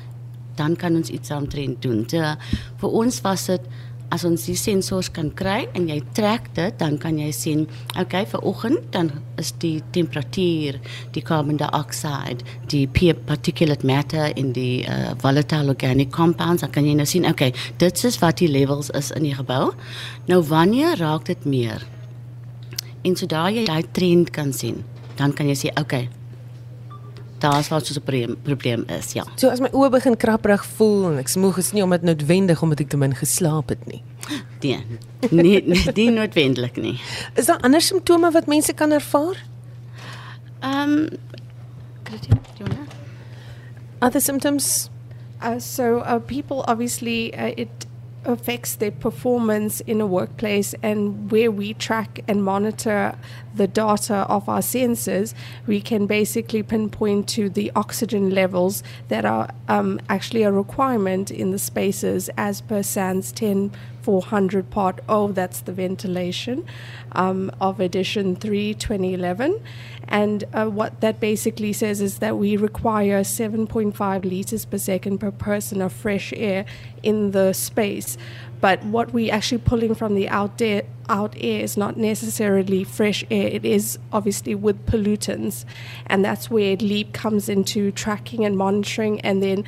[0.59, 2.03] dan kan ons iets daaromtrent doen.
[2.05, 2.35] Te,
[2.81, 3.69] vir ons was dit
[4.11, 7.63] as ons die sensors kan kry en jy trek dit, dan kan jy sien,
[7.99, 10.79] okay, vir oggend dan is die temperatuur,
[11.15, 16.95] die carbon dioxide, die particulate matter in die uh, volatile organic compounds, dan kan jy
[16.99, 19.71] nou sien, okay, dit is wat die levels is in die gebou.
[20.27, 21.87] Nou wanneer raak dit meer?
[23.07, 24.83] En sodra jy daai trend kan sien,
[25.17, 26.09] dan kan jy sê, okay,
[27.41, 29.23] daar's wat so 'n probleem, probleem is, ja.
[29.35, 32.79] So as my oë begin krapperig voel en ek smoeg is nie omdat noodwendig omdat
[32.79, 34.03] ek te min geslaap het nie.
[34.61, 34.85] Nee,
[35.29, 36.99] nie nie, nie noodwendig nie.
[37.35, 39.37] Is daar ander simptome wat mense kan ervaar?
[40.61, 41.07] Ehm um,
[44.01, 44.89] Other symptoms?
[45.41, 47.85] Uh, so uh, people obviously uh, it
[48.25, 53.15] affects their performance in a workplace and where we track and monitor
[53.53, 55.33] the data of our sensors
[55.67, 61.51] we can basically pinpoint to the oxygen levels that are um, actually a requirement in
[61.51, 66.65] the spaces as per SANS 10 400 part O, that's the ventilation
[67.13, 69.61] um, of edition 3 2011.
[70.07, 75.31] And uh, what that basically says is that we require 7.5 liters per second per
[75.31, 76.65] person of fresh air
[77.01, 78.17] in the space.
[78.61, 83.25] But what we're actually pulling from the out air, out air is not necessarily fresh
[83.31, 83.47] air.
[83.47, 85.65] It is obviously with pollutants,
[86.05, 89.65] and that's where LEAP comes into tracking and monitoring, and then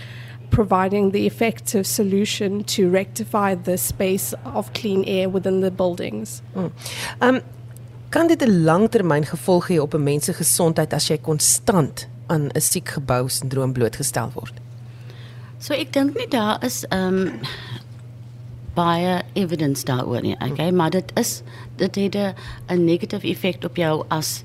[0.51, 6.41] providing the effective solution to rectify the space of clean air within the buildings.
[6.53, 6.67] Hmm.
[7.19, 7.41] Um
[8.09, 12.51] kan dit 'n langtermyn gevolg hê op 'n mens se gesondheid as jy konstant aan
[12.53, 14.53] 'n siek gebou sindroom blootgestel word?
[15.59, 17.39] So ek dink nie daar is um
[18.73, 20.35] baie evidence daaroor nie.
[20.41, 21.41] Okay, maar dit is
[21.77, 22.15] dit het
[22.67, 24.41] 'n negative effek op jou as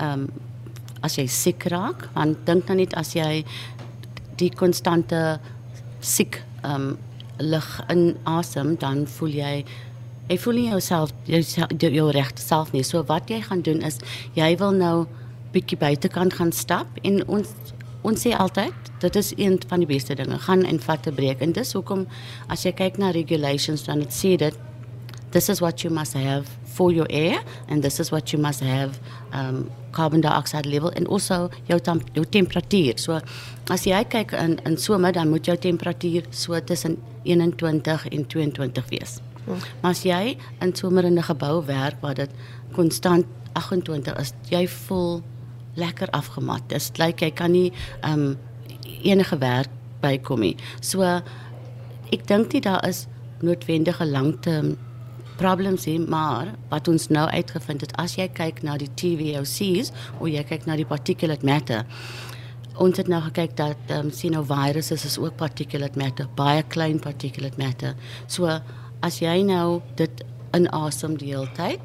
[0.00, 0.28] um
[1.00, 3.44] as jy siek raak, want dink dan net as jy
[4.36, 5.40] die konstante
[6.00, 6.98] siek um
[7.38, 9.64] lig in asem dan voel jy
[10.28, 11.40] jy voel nie jouself jou,
[11.78, 13.98] jou, jou regte self nie so wat jy gaan doen is
[14.36, 15.06] jy wil nou
[15.54, 17.54] bietjie buitekant gaan stap en ons
[18.02, 21.40] ons sê altyd dit is een van die beste dinge gaan en vat 'n breek
[21.40, 22.06] en dis hoekom
[22.48, 24.54] as jy kyk na regulations dan dit sê dit
[25.30, 28.60] this is what you must have for your air and this is what you must
[28.60, 28.98] have
[29.32, 31.80] um carbon dioxide level en also jou
[32.12, 32.98] jou temperatuur.
[32.98, 33.20] So
[33.70, 38.88] as jy kyk in in somer dan moet jou temperatuur so tussen 21 en 22
[38.88, 39.18] wees.
[39.44, 39.56] Hmm.
[39.82, 42.30] Maar as jy in somer in 'n gebou werk waar dit
[42.72, 45.22] konstant 28 is, jy voel
[45.78, 46.66] lekker afgemat.
[46.72, 47.70] Dit lyk jy kan nie
[48.06, 48.34] um
[49.02, 49.70] enige werk
[50.02, 50.56] bykom nie.
[50.80, 53.06] So ek dink nie daar is
[53.42, 54.76] noodwendige langtermyn
[55.38, 60.26] problems hê, maar wat ons nou uitgevind het as jy kyk na die TVOCs of
[60.26, 61.84] jy kyk na die particulate matter
[62.78, 66.98] ons het nou gekyk dat ehm um, nou virusse is ook particulate matter, baie klein
[67.02, 67.94] particulate matter.
[68.26, 68.46] So
[69.02, 70.22] as jy nou dit
[70.54, 71.80] inasem die hele tyd,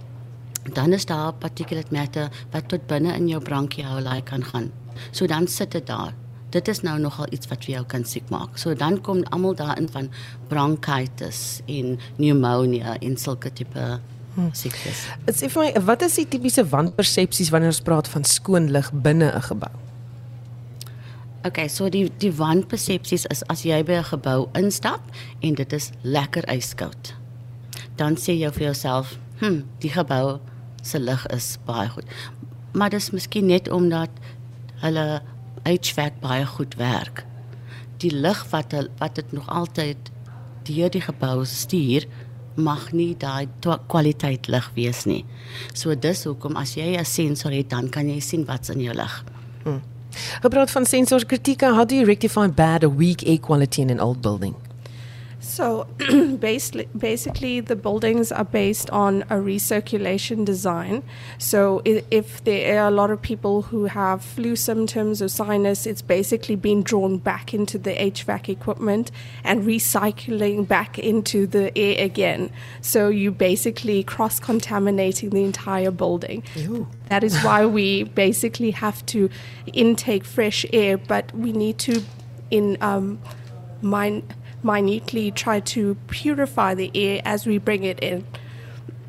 [0.73, 4.71] dan is daar particulate matter wat tot binne in jou bronchioli kan gaan.
[5.11, 6.13] So dan sit dit daar
[6.53, 8.57] dit is nou nogal iets wat vir jou kan siek maak.
[8.61, 10.09] So dan kom almal daarin van
[10.51, 13.99] bronchitis en pneumonia en sulke tipe
[14.57, 15.05] siektes.
[15.27, 18.91] Dit sê vir my, wat is die tipiese wanpersepsies wanneer ons praat van skoon lug
[18.93, 19.73] binne 'n gebou?
[21.45, 25.01] Okay, so die die wanpersepsies is as jy by 'n gebou instap
[25.41, 27.13] en dit is lekker ijskoud.
[27.95, 30.39] Dan sê jy vir jouself, "Hm, die gebou
[30.83, 32.05] se lug is baie goed."
[32.73, 34.09] Maar dis miskien net omdat
[34.83, 35.21] hulle
[35.63, 37.25] HVAC baie goed werk.
[38.03, 40.11] Die lug wat hulle, wat dit nog altyd
[40.67, 42.07] deur die gebou stuur,
[42.55, 43.47] mag nie daai
[43.89, 45.23] kwaliteit lig wees nie.
[45.73, 48.93] So dis hoekom as jy 'n sensor het, dan kan jy sien wat's in jou
[48.93, 49.23] lig.
[49.63, 49.81] Hmm.
[50.41, 54.21] Gepraat van sensorkritiek, how do you rectify bad or weak air quality in an old
[54.21, 54.55] building?
[55.53, 55.83] So,
[56.39, 61.03] basically, basically, the buildings are based on a recirculation design.
[61.37, 66.01] So, if there are a lot of people who have flu symptoms or sinus, it's
[66.01, 69.11] basically being drawn back into the HVAC equipment
[69.43, 72.49] and recycling back into the air again.
[72.81, 76.41] So, you basically cross contaminating the entire building.
[76.55, 76.87] Ew.
[77.09, 79.29] That is why we basically have to
[79.71, 82.01] intake fresh air, but we need to,
[82.49, 83.19] in um,
[83.83, 84.23] mind
[84.63, 88.25] minutely try to purify the air as we bring it in.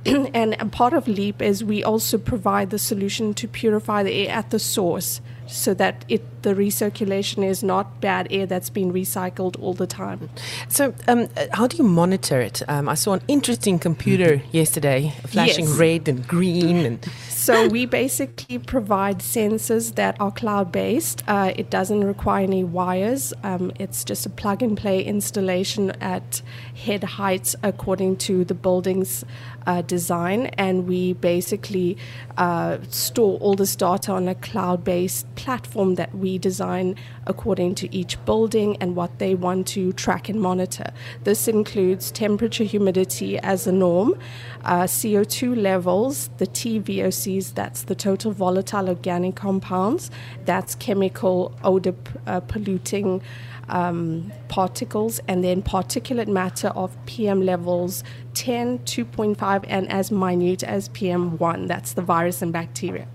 [0.35, 4.31] and a part of LEAP is we also provide the solution to purify the air
[4.35, 9.59] at the source so that it the recirculation is not bad air that's been recycled
[9.63, 10.29] all the time.
[10.69, 12.63] So, um, how do you monitor it?
[12.69, 15.79] Um, I saw an interesting computer yesterday flashing Yes.
[15.79, 17.05] red and green and
[17.45, 21.23] So we basically provide sensors that are cloud based.
[21.29, 23.35] Uh, it doesn't require any wires.
[23.43, 26.41] Um, it's just a plug and play installation at
[26.75, 29.27] head heights according to the building's
[29.67, 31.97] uh, design, and we basically
[32.37, 36.97] uh, store all this data on a cloud based platform that we design
[37.27, 40.93] according to each building and what they want to track and monitor.
[41.25, 44.19] This includes temperature, humidity as a norm,
[44.65, 50.11] uh, CO2 levels, the TVOCs, that's the total volatile organic compounds,
[50.45, 51.95] that's chemical odor
[52.27, 53.23] uh, polluting
[53.69, 60.89] um, particles, and then particulate matter of PM levels 10, 2.5, and as minute as
[60.91, 63.07] PM1, that's the virus and bacteria.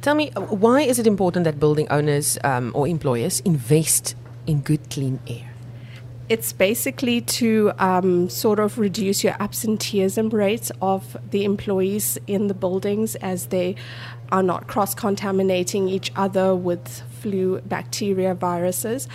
[0.00, 4.14] Tell me, uh, why is it important that building owners um, or employers invest
[4.46, 5.50] in good, clean air?
[6.28, 12.54] It's basically to um, sort of reduce your absenteeism rates of the employees in the
[12.54, 13.76] buildings as they
[14.30, 19.08] are not cross contaminating each other with flu, bacteria, viruses,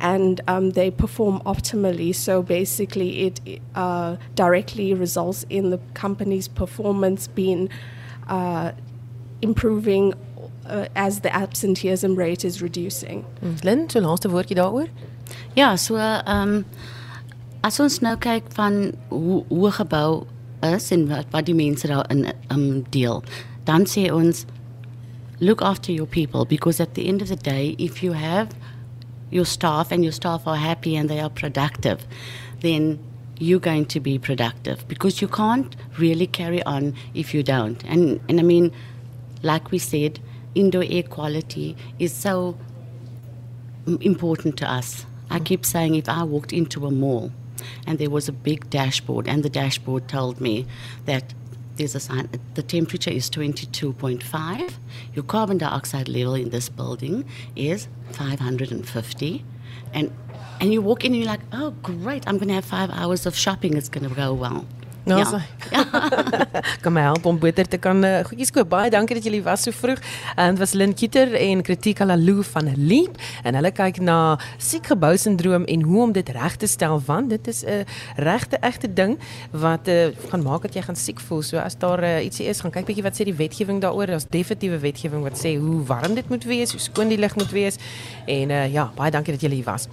[0.00, 2.14] and um, they perform optimally.
[2.14, 7.68] So basically, it uh, directly results in the company's performance being
[8.28, 8.72] uh,
[9.42, 10.14] improving
[10.66, 13.24] uh, as the absenteeism rate is reducing.
[13.62, 14.88] Lynn, so laaste woordjie daaroor?
[15.54, 16.64] Ja, so ehm um,
[17.60, 20.24] as ons nou kyk van hoe hoe 'n gebou
[20.62, 23.22] is en wat wat die mense daarin um deel,
[23.64, 24.44] dan sê ons
[25.40, 28.54] look after your people because at the end of the day if you have
[29.30, 32.06] your staff and your staff are happy and they are productive,
[32.60, 32.98] then
[33.38, 37.82] you're going to be productive because you can't really carry on if you don't.
[37.84, 38.72] And and I mean
[39.42, 40.20] like we said,
[40.54, 42.58] indoor air quality is so
[44.00, 45.06] important to us.
[45.30, 47.32] I keep saying if I walked into a mall
[47.86, 50.66] and there was a big dashboard and the dashboard told me
[51.06, 51.34] that
[51.80, 54.74] there's a sign the temperature is 22.5
[55.14, 57.24] your carbon dioxide level in this building
[57.56, 59.44] is 550
[59.94, 60.12] and
[60.60, 63.24] and you walk in and you're like oh great i'm going to have 5 hours
[63.24, 63.78] of shopping.
[63.78, 64.66] It's going to go well
[65.04, 65.24] Nou, Ja.
[65.24, 65.38] so.
[66.82, 68.68] kan my help om beter te kan uh, goedjies koop.
[68.68, 69.98] Baie dankie dat julle was so vroeg.
[70.36, 74.86] En dit was Lynn Kieter en Kritika Laloo van Leap en hulle kyk na siek
[74.86, 77.84] gebou sindroom en hoe om dit reg te stel want dit is 'n
[78.16, 79.18] regte egte ding
[79.50, 81.42] wat uh, gaan maak dat jy gaan siek voel.
[81.42, 84.06] So as daar uh, ietsie is, gaan kyk bietjie wat sê die wetgewing daaroor.
[84.06, 87.50] Daar's definitiewe wetgewing wat sê hoe warm dit moet wees, hoe skoon die lug moet
[87.50, 87.76] wees.
[88.26, 89.88] En uh, ja, baie dankie dat julle hier was.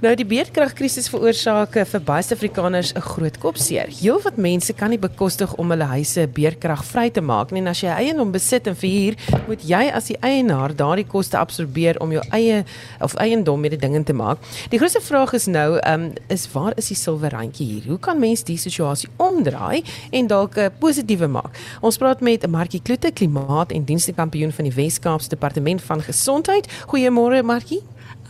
[0.00, 3.88] Nou die beerdkragkrisis veroorsaak eh, vir baie Suid-Afrikaners 'n groot kopseer.
[4.34, 7.60] Heelwat mense kan nie bekostig om hulle huise beerdkragvry te maak nie.
[7.62, 9.14] En as jy eiendom besit en verhuur,
[9.46, 12.64] moet jy as die eienaar daardie koste absorbeer om jou eie
[13.00, 14.42] of eiendom met die dinge te maak.
[14.72, 17.86] Die grootste vraag is nou, um, is waar is die silwer randjie hier?
[17.92, 21.54] Hoe kan mens die situasie omdraai en dalk 'n uh, positiewe maak?
[21.80, 26.66] Ons praat met Markie Kloete, klimaat en dienste kampioen van die Wes-Kaapse Departement van Gesondheid.
[26.90, 27.82] Goeiemôre Markie.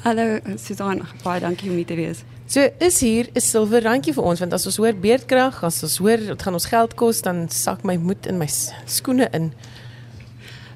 [0.05, 2.25] Hallo Susan, baie dankie om hier te wees.
[2.55, 5.97] So is hier 'n silwer randjie vir ons want as ons hoor beerdkrag, as ons
[5.99, 8.47] hoor dit gaan ons geld kos, dan sak my moed in my
[8.87, 9.53] skoene in.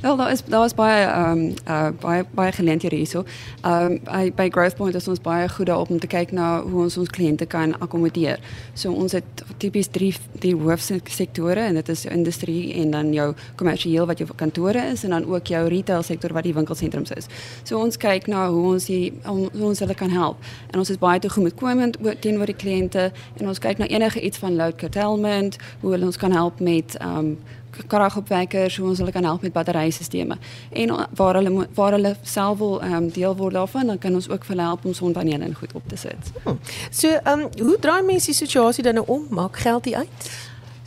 [0.00, 3.24] Wel daar is daar is baie ehm um, uh baie baie geleenthede hierso.
[3.62, 6.62] Ehm um, by, by Growth Point is ons baie goed daarop om te kyk na
[6.62, 8.38] hoe ons ons kliënte kan akkommodeer.
[8.74, 9.24] So ons het
[9.56, 14.86] tipies drie die hoofsektore en dit is industrie en dan jou kommersieel wat jou kantore
[14.92, 17.26] is en dan ook jou retail sektor wat die winkelsentrums is.
[17.64, 20.36] So ons kyk na hoe ons die om, hoe ons hulle kan help.
[20.70, 24.56] En ons is baie toegemoetkomend teenoor die kliënte en ons kyk na enige iets van
[24.56, 27.38] load curtailment, hoe hulle ons kan help met ehm um,
[27.86, 30.38] kragopwekkers, hoe ons hulle kan help met batterystelsels.
[30.72, 34.28] En waar hulle waar hulle self wil ehm um, deel word daarvan, dan kan ons
[34.28, 36.32] ook vir hulle help om sonpanele in goed op te sit.
[36.42, 36.58] Hmm.
[36.90, 39.26] So, ehm um, hoe draai mense die situasie dan nou om?
[39.30, 40.08] Maak geld hier uit?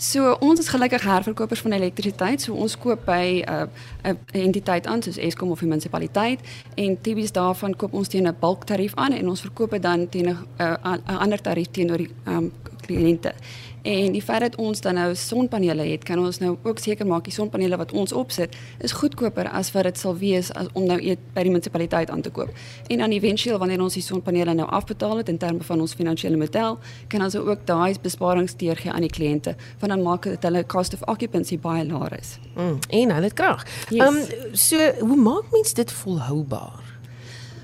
[0.01, 2.41] So ons is gelukkig herverkopers van elektrisiteit.
[2.41, 3.69] So ons koop by 'n
[4.07, 6.39] uh, 'n entiteit aan soos Eskom of die munisipaliteit
[6.75, 10.29] en tipies daarvan koop ons teen 'n bulktarief aan en ons verkoop dit dan teen
[10.29, 13.33] 'n uh, ander tarief teenoor die um, kliënte.
[13.81, 17.25] En die feit dat ons dan nou sonpanele het, kan ons nou ook seker maak
[17.25, 20.99] die sonpanele wat ons opsit is goedkoper as wat dit sal wees as om nou
[21.33, 22.53] by die munisipaliteit aan te koop.
[22.87, 26.37] En dan eventueel wanneer ons die sonpanele nou afbetaal het in terme van ons finansiële
[26.37, 26.77] model,
[27.07, 30.93] kan ons ook daai besparings teergee aan die kliënte, want dan maak dit hulle cost
[30.93, 32.37] of occupancy baie laer is.
[32.55, 33.65] Mm, en hulle krag.
[33.89, 34.31] Ehm yes.
[34.31, 36.80] um, so hoe maak mens dit volhoubaar?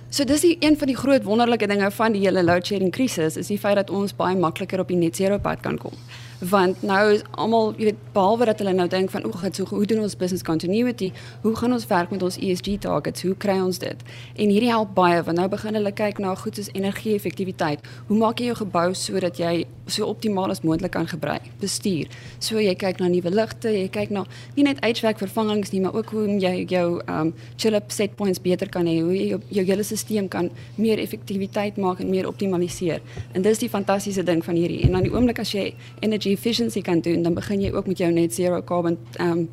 [0.10, 3.36] So dis die een van die groot wonderlike dinge van die hele load shedding krisis
[3.38, 5.98] is die feit dat ons baie makliker op die net zero pad kan kom
[6.40, 9.66] want nou is almal jy weet behalwe dat hulle nou dink van o, gaan so
[9.72, 11.12] hoe doen ons business continuity?
[11.42, 13.24] Hoe gaan ons werk met ons ESG targets?
[13.26, 14.04] Hoe kry ons dit?
[14.36, 17.86] En hierdie help baie want nou begin hulle kyk na goed soos energie-effektiwiteit.
[18.08, 22.12] Hoe maak jy jou gebou sodat jy so optimaal as moontlik kan gebruik, bestuur?
[22.44, 24.26] So jy kyk na nuwe ligte, jy kyk na
[24.56, 28.70] nie net HVAC vervangings nie, maar ook hoe jy jou um chill-up set points beter
[28.70, 33.02] kan hê, hoe jy jou, jou hele stelsel kan meer effektiwiteit maak en meer optimaliseer.
[33.34, 34.84] En dis die fantastiese ding van hierdie.
[34.86, 35.72] En dan die oomblik as jy
[36.02, 39.50] energy energy efficiency kan doen, dan begin jy ook met jou net zero carbon um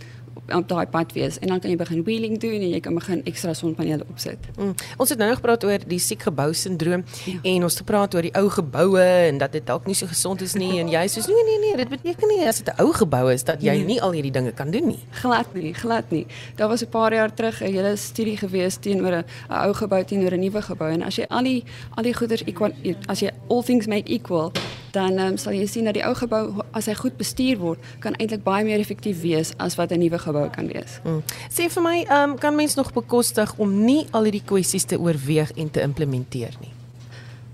[0.53, 3.23] op daai pad wees en dan kan jy begin wheeling doen en jy kan begin
[3.29, 4.39] ekstra sonpanele opsit.
[4.59, 4.75] Mm.
[5.01, 7.39] Ons het nou nog gepraat oor die siek gebou sindroom ja.
[7.43, 10.45] en ons het gepraat oor die ou geboue en dat dit dalk nie so gesond
[10.45, 12.93] is nie en jy sê nee nee nee, dit beteken nie as dit 'n ou
[12.93, 13.89] gebou is dat jy nee.
[13.95, 15.01] nie al hierdie dinge kan doen nie.
[15.23, 16.27] Glad nie, glad nie.
[16.57, 20.35] Daar was 'n paar jaar terug 'n hele studie gewees teenoor 'n ou gebou teenoor
[20.35, 21.65] 'n nuwe gebou en as jy al die
[21.97, 22.73] al die goeders equal
[23.07, 24.53] as jy all things make equal
[24.95, 28.15] dan um, sal jy sien dat die ou gebou as hy goed bestuur word, kan
[28.19, 31.01] eintlik baie meer effektief wees as wat 'n nuwe gebou kan wees.
[31.03, 31.23] Hmm.
[31.51, 35.53] Sê vir my, um, kan mens nog bekostig om nie al hierdie kwessies te oorweeg
[35.57, 36.73] en te implementeer nie?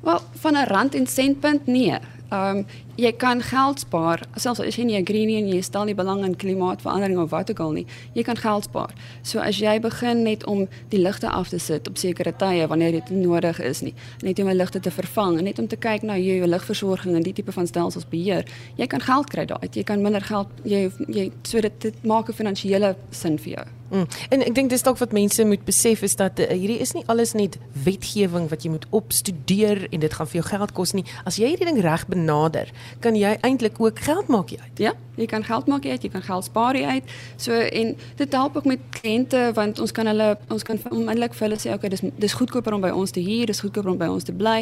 [0.01, 1.99] Wel, van 'n rand en sentpunt nee.
[2.31, 2.67] Ehm um,
[3.01, 6.25] jy kan geld spaar selfs as jy nie 'n green en jy stel nie belang
[6.25, 7.87] in klimaatsverandering of wat ook al nie.
[8.15, 8.91] Jy kan geld spaar.
[9.23, 12.93] So as jy begin net om die ligte af te sit op sekere tye wanneer
[12.93, 16.03] dit nodig is nie, net om die ligte te vervang en net om te kyk
[16.03, 18.45] na jou ligversorging en die tipe van stelsels beheer,
[18.77, 19.69] jy kan geld kry daai.
[19.73, 23.80] Jy kan minder geld jy jy so dit, dit maak 'n finansiële sin vir jou.
[23.91, 24.07] Mm.
[24.31, 27.03] En ek dink dis dalk wat mense moet besef is dat uh, hierdie is nie
[27.11, 31.05] alles net wetgewing wat jy moet opstudeer en dit gaan vir jou geld kos nie.
[31.27, 32.71] As jy hierdie ding reg benader,
[33.03, 34.79] kan jy eintlik ook geld maak uit.
[34.79, 37.11] Ja, jy kan geld maak uit, jy kan geld spaar uit.
[37.37, 41.49] So en dit help ook met kliënte want ons kan hulle ons kan onmiddellik vir
[41.49, 44.11] hulle sê okay, dis dis goedkoper om by ons te huur, dis goedkoper om by
[44.13, 44.61] ons te bly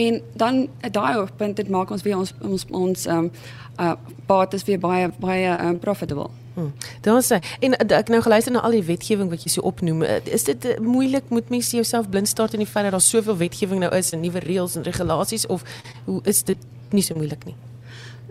[0.00, 3.32] en dan 'n daai punt dit maak ons weer ons ons ons ehm um,
[3.78, 6.39] uh bates weer baie baie um, profitable.
[6.54, 6.72] Hmm.
[7.00, 10.02] Daar sê en eh, ek nou geluister na al die wetgewing wat jy so opnoem.
[10.02, 13.06] Eh, is dit uh, moeilik moet mense jouself blind staar in die feit dat daar
[13.06, 15.62] soveel wetgewing nou is en nuwe reëls en regulasies of
[16.04, 16.58] hoe is dit
[16.90, 17.56] nie so moeilik nie?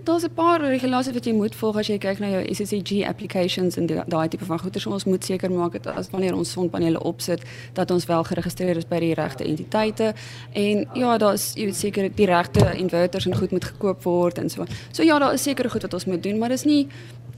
[0.03, 3.77] Daar's 'n paar regulasies wat jy moet volg as jy kyk na jou SCG applications
[3.77, 4.81] en daai tipe van goeder.
[4.81, 7.41] So ons moet seker maak dat as wanneer ons sonpanele opsit,
[7.73, 10.13] dat ons wel geregistreer is by die regte entiteite.
[10.53, 14.49] En ja, daar's jy weet seker die regte inverters en goed moet gekoop word en
[14.49, 14.65] so.
[14.91, 16.87] So ja, daar is seker goed wat ons moet doen, maar dis nie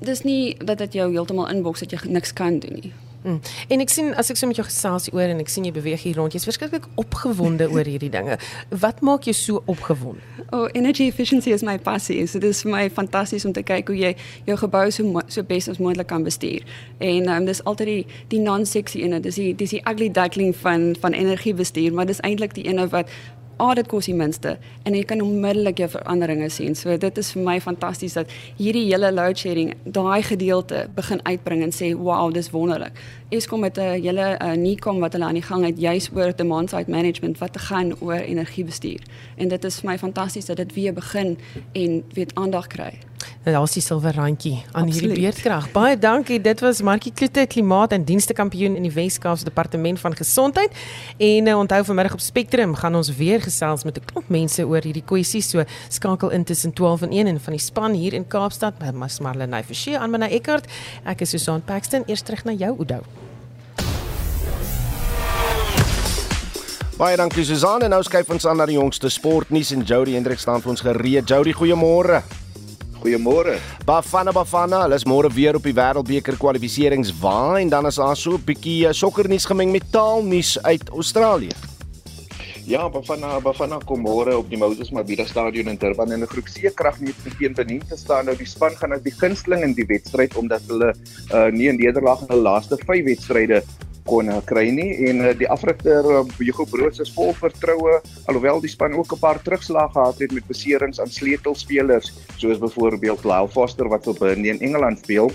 [0.02, 2.94] dis nie dat dit jou heeltemal inboks dat jy niks kan doen nie.
[3.22, 3.38] Mm.
[3.68, 6.02] En ek sien as ek so met jou gesels oor en ek sien jy beweeg
[6.08, 8.38] hier rond, jy's verskriklik opgewonde oor hierdie dinge.
[8.82, 10.26] Wat maak jou so opgewonde?
[10.50, 12.24] Oh, energy efficiency is my passie.
[12.26, 14.16] So dit is vir my fantasties om te kyk hoe jy
[14.50, 16.66] jou gebou so so bes as moontlik kan bestuur.
[16.98, 18.02] En um, dis altyd die
[18.34, 22.58] die non-sexy ene, dis die dis die ugly duckling van van energiebestuur, maar dis eintlik
[22.58, 23.14] die ene wat
[23.62, 24.56] ah dit kos die minste
[24.86, 26.76] en jy kan onmiddellik jou veranderinge sien.
[26.76, 31.62] So dit is vir my fantasties dat hierdie hele load shedding daai gedeelte begin uitbring
[31.68, 32.98] en sê wow, dis wonderlik.
[33.32, 36.70] Eskom het 'n hele uh, Nicom wat hulle aan die gang het juis oor demand
[36.70, 39.00] side management wat te gaan oor energiebestuur.
[39.36, 41.38] En dit is vir my fantasties dat dit weer begin
[41.72, 42.98] en weet aandag kry.
[43.44, 45.00] Nou daar's die silwer randjie aan Absoluut.
[45.00, 45.72] hierdie beerdkrag.
[45.72, 46.42] Baie dankie.
[46.42, 50.72] Dit was Markie Kloete, klimaat en dienste kampioen in die Wes-Kaapse Departement van Gesondheid.
[51.18, 54.84] En uh, onthou vanmiddag op Spectrum gaan ons weer gesels met 'n klomp mense oor
[54.84, 55.42] hierdie kwessie.
[55.42, 58.92] So skakel in tussen 12 en 1 en van die span hier in Kaapstad by
[58.94, 60.66] Mas Marlenae Forsie aan my Eckart.
[61.04, 62.04] Ek is Susan Paxton.
[62.06, 63.21] Eers terug na jou Oudo.
[67.02, 70.38] Baie dankie Susan en nou skuif ons aan na die jongste sportnuus en Jody Hendrik
[70.38, 71.26] staan vir ons gereed.
[71.26, 72.20] Jody, goeiemôre.
[73.00, 73.56] Goeiemôre.
[73.88, 78.38] Bafana Bafana, hulle is môre weer op die Wêreldbeker kwalifikasieringswaai en dan is daar so
[78.38, 81.50] 'n bietjie eh, sokkernuus gemeng met taalnuus uit Australië.
[82.68, 86.46] Ja, Bafana Bafana kom môre op die Moses Mabhida Stadion in Durban in 'n groep
[86.54, 88.26] C kragmeet teen Benin te staan.
[88.26, 90.94] Nou die span gaan as die gunsteling in die wedstryd omdat hulle
[91.34, 93.64] uh, nie 'n nederlaag in hulle laaste 5 wedstryde
[94.08, 98.00] kon uh, kry nie en uh, die afrigter uh, Hugo Broos is vol vertroue
[98.32, 103.24] alhoewel die span ook 'n paar terugslae gehad het met beserings aan sleutelspelers soos byvoorbeeld
[103.24, 105.32] Lyle Foster wat vir Burnley in Engeland speel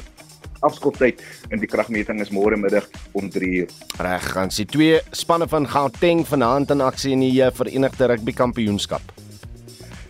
[0.61, 3.71] afskoptyd in die kragmeting is môre middag om 3uur.
[4.03, 9.26] Reg, gaan sy twee spanne van Gauteng vanaand in aksie in die Verenigde Rugby Kampioenskap.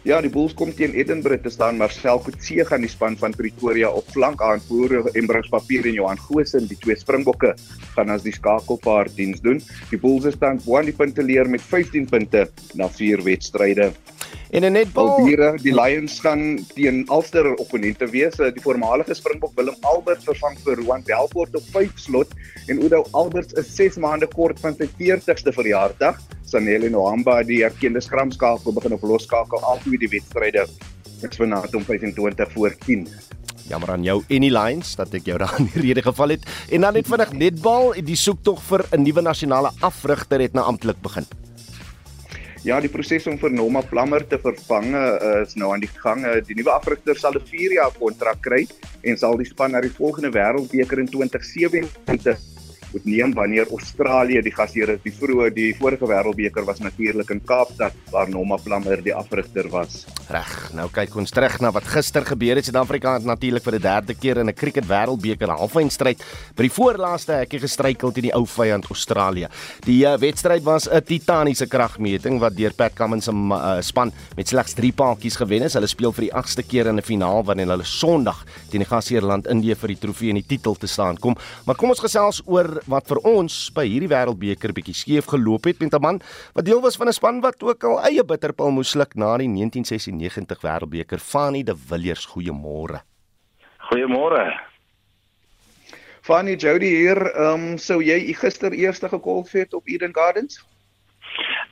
[0.06, 3.88] Ja, die Bulls kom teen Edinburgh te staan, maar Selkotse gaan die span van Pretoria
[3.90, 5.00] op flank aanvoer.
[5.18, 7.56] Embrus Papier en Johan Goosen, die twee Springbokke,
[7.96, 9.58] gaan as die skakelpaar diens doen.
[9.90, 12.44] Die Bulls is tans bo aan die punte leer met 15 punte
[12.78, 13.90] na 4 wedstryde.
[14.50, 15.08] En 'n netbal.
[15.08, 18.36] Albiere, die Lions gaan teen Ulster opponente wees.
[18.36, 22.28] Die voormalige Springbok Willem Albert vervang vir Juan Delport op 5 slot
[22.66, 26.20] en Udo Alberts is 6 maande kort van sy 40ste verjaarsdag.
[26.46, 30.66] Sanele Noamba, die erkende skramskakel, begin op loskakel al twee die wedstryde.
[31.20, 33.08] Dit is vanaand om 25 voor 10.
[33.66, 36.46] Jammer aan jou Any Lions dat ek jou daar in die rede geval het.
[36.70, 41.02] En dan net vinnig netbal, die soektog vir 'n nuwe nasionale afrigter het nou amptelik
[41.02, 41.26] begin.
[42.66, 46.24] Ja, die proses om vir Norma Plammer te vervang uh, is nou aan die gang.
[46.26, 48.66] Uh, die nuwe afrigter sal 'n 4 jaar kontrak kry
[49.06, 52.55] en sal die span na die volgende Wêreldbeker in 2027
[52.92, 55.02] moet neem wanneer Australië die gasheer is.
[55.04, 60.04] Die vroeë die vorige Wêreldbeker was natuurlik in Kaapstad waar Norma Plammer die afrigter was.
[60.28, 60.52] Reg.
[60.76, 62.68] Nou kyk ons terug na wat gister gebeur het.
[62.68, 66.22] Suid-Afrika het natuurlik vir die derde keer in 'n cricket Wêreldbeker halfeindstryd
[66.56, 69.48] by die voorlaaste hekkie gestruikel teen die ou vyand Australië.
[69.84, 74.48] Die uh, wedstryd was 'n titaniese kragmeting wat deur Pat Cummins se uh, span met
[74.48, 75.74] slegs 3 paadjies gewen is.
[75.74, 79.46] Hulle speel vir die 8ste keer in 'n finaal wanneer hulle Sondag teen die gasheerland
[79.46, 81.36] Indië vir die trofee en die titel te staan kom.
[81.64, 85.80] Maar kom ons gesels oor wat vir ons by hierdie wêreldbeker bietjie skeef geloop het
[85.80, 86.20] met 'n man
[86.54, 89.48] wat deel was van 'n span wat ook al eie bitterpil moes sluk na die
[89.48, 91.18] 1996 wêreldbeker.
[91.18, 93.02] Fanny de Villiers, goeiemôre.
[93.90, 94.60] Goeiemôre.
[96.22, 100.64] Fanny Jody hier, ehm um, sou jy gister eerste gekolf het op Eden Gardens?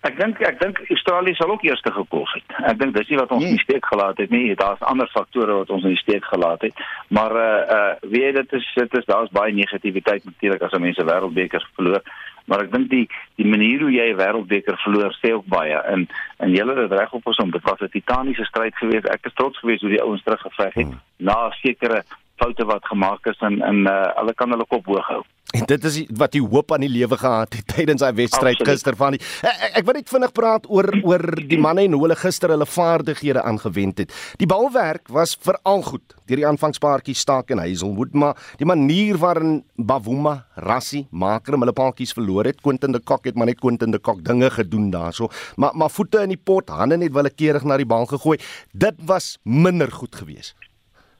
[0.04, 2.56] Ek dink ek dink Australië sal ook eers gekolf het.
[2.68, 3.54] Ek dink dis nie wat ons hmm.
[3.54, 4.54] in die steek gelaat het nie.
[4.60, 6.84] Daar's ander faktore wat ons in die steek gelaat het.
[7.08, 11.08] Maar uh uh weet jy dit is dit is daar's baie negativiteit natuurlik as mense
[11.08, 12.02] wêreldbeker verloor.
[12.44, 13.06] Maar ek dink die
[13.40, 15.78] die manier hoe jy 'n wêreldbeker verloor sê ook baie.
[15.94, 16.08] En
[16.38, 19.08] en julle het reg op ons om dit was 'n titaniese stryd geweest.
[19.08, 21.00] Ek is trots geweest hoe die ouens teruggeveg het hmm.
[21.16, 22.04] na sekere
[22.36, 25.22] foute wat gemaak is en en uh hulle kan hulle kop hoog hou.
[25.54, 28.96] En dit is wat die hoop aan die lewe gehad het tydens daai wedstryd gister
[28.98, 32.16] van die ek, ek wil net vinnig praat oor oor die manne en hoe hulle
[32.18, 34.14] gister hulle vaardighede aangewend het.
[34.40, 39.60] Die balwerk was veral goed deur die aanvangspaartjie Staak en Hazelwood, maar die manier waarin
[39.76, 40.34] Bavuma,
[40.66, 44.24] Rassie, Makram hulle paartjies verloor het, Quentin de Kok het maar net Quentin de Kok
[44.26, 48.08] dinge gedoen daarso, maar maar voete in die pot, hande net willekeurig na die bal
[48.10, 48.40] gegooi.
[48.72, 50.56] Dit was minder goed geweest.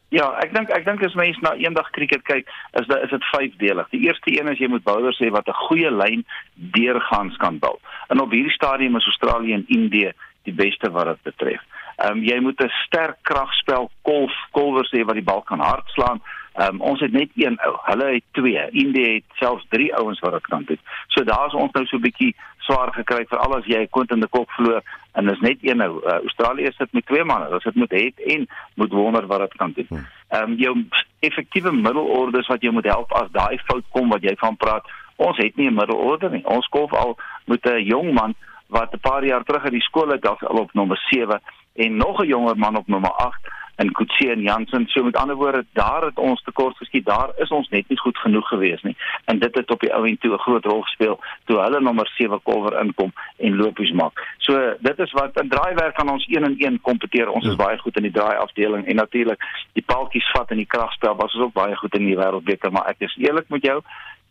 [0.09, 2.51] Ja, ek dink ek dink as mens na eendag cricket kyk,
[2.81, 3.89] is dit is dit vyfdelig.
[3.91, 6.25] Die eerste een is jy moet bouers hê wat 'n goeie lyn
[6.55, 7.79] deurgaans kan bou.
[8.09, 10.13] En op hierdie stadium is Australië en Indië
[10.45, 11.63] die beste wat dit betref.
[11.97, 16.21] Ehm um, jy moet 'n sterk kragspel kolf kolwers hê wat die bal kan hardslaan.
[16.55, 17.77] Ehm um, ons het net een ou.
[17.83, 18.71] Hulle het twee.
[18.71, 20.79] Indië het selfs drie ouens wat dit kan doen.
[21.07, 24.29] So daar's ons nou so 'n bietjie swaar gekry vir alles jy kon in die
[24.29, 24.83] kop verloor
[25.13, 26.01] en is net een nou.
[26.05, 27.45] Uh, Australië sit met twee manne.
[27.45, 29.87] Hulle sit met het en moet wonder wat dit kan doen.
[29.89, 30.07] Hmm.
[30.29, 30.85] Ehm um, jou
[31.19, 34.87] effektiewe middelordes wat jou moet help as daai fout kom wat jy van praat.
[35.17, 36.45] Ons het nie 'n middelorde nie.
[36.45, 38.35] Ons kolf al met 'n jong man
[38.67, 41.41] wat 'n paar jaar terug uit die skool uit al op nommer 7
[41.75, 43.41] en nog 'n jonger man op nommer 8
[43.77, 44.87] in Kutsie en Jansen.
[44.89, 47.05] So met ander woorde, daar het ons tekort geskiet.
[47.05, 48.97] Daar is ons net nie goed genoeg gewees nie.
[49.25, 52.11] En dit het op die ou en toe 'n groot rol gespeel toe hulle nommer
[52.17, 54.35] 7 kolwer inkom en lopies maak.
[54.39, 57.31] So dit is wat in draaiwerk van ons 1 en 1 kompeteer.
[57.31, 60.67] Ons is baie goed in die draai afdeling en natuurlik die paaltjies vat in die
[60.67, 63.83] kragspel was ons ook baie goed in die wêreldbeker, maar ek is eerlik met jou,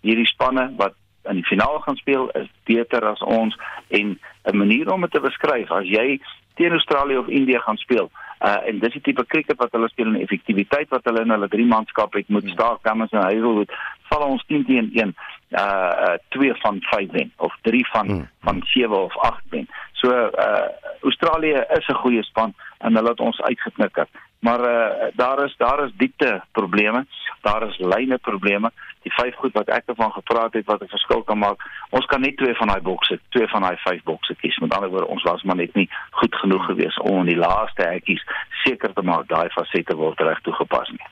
[0.01, 0.93] hierdie spanne wat
[1.29, 5.19] in die finaal gaan speel is beter as ons en 'n manier om dit te
[5.19, 6.19] beskryf as jy
[6.55, 8.11] teen Australië of Indië gaan speel.
[8.43, 11.47] Uh en dis die tipe cricket wat hulle speel en effektiwiteit wat hulle in hulle
[11.47, 13.71] drie manskap het moet staak Cummins en Hazelwood
[14.09, 15.13] val ons 10 teen 1
[15.53, 15.61] uh
[16.07, 18.27] uh twee van 5 wen of drie van hmm.
[18.43, 19.67] van 7 of 8 wen.
[20.01, 20.67] So uh
[21.03, 24.05] Australië is 'n goeie span en hulle het ons uitgeknik.
[24.39, 27.05] Maar uh daar is daar is diepte probleme,
[27.41, 28.71] daar is lyne probleme,
[29.03, 31.59] die vyf goed wat ek ervan gepraat het wat 'n verskil kan maak.
[31.89, 34.59] Ons kan net twee van daai bokse, twee van daai vyf bokse kies.
[34.59, 37.83] Met ander woorde, ons was maar net nie goed genoeg geweest om in die laaste
[37.83, 38.23] hekkies
[38.63, 41.07] seker te maak daai fasette word reg toegepas nie.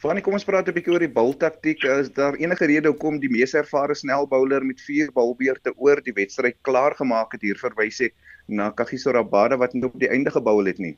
[0.00, 1.82] Vanie, kom ons praat 'n bietjie oor die bultaktiek.
[1.84, 6.56] Is daar enige rede hoekom die mees ervare snelbouler met 4 bulbeurte oor die wedstryd
[6.62, 8.14] klaar gemaak het hier verwys ek
[8.48, 10.96] na Kagiso Rabada wat nie op die einde gebou het nie?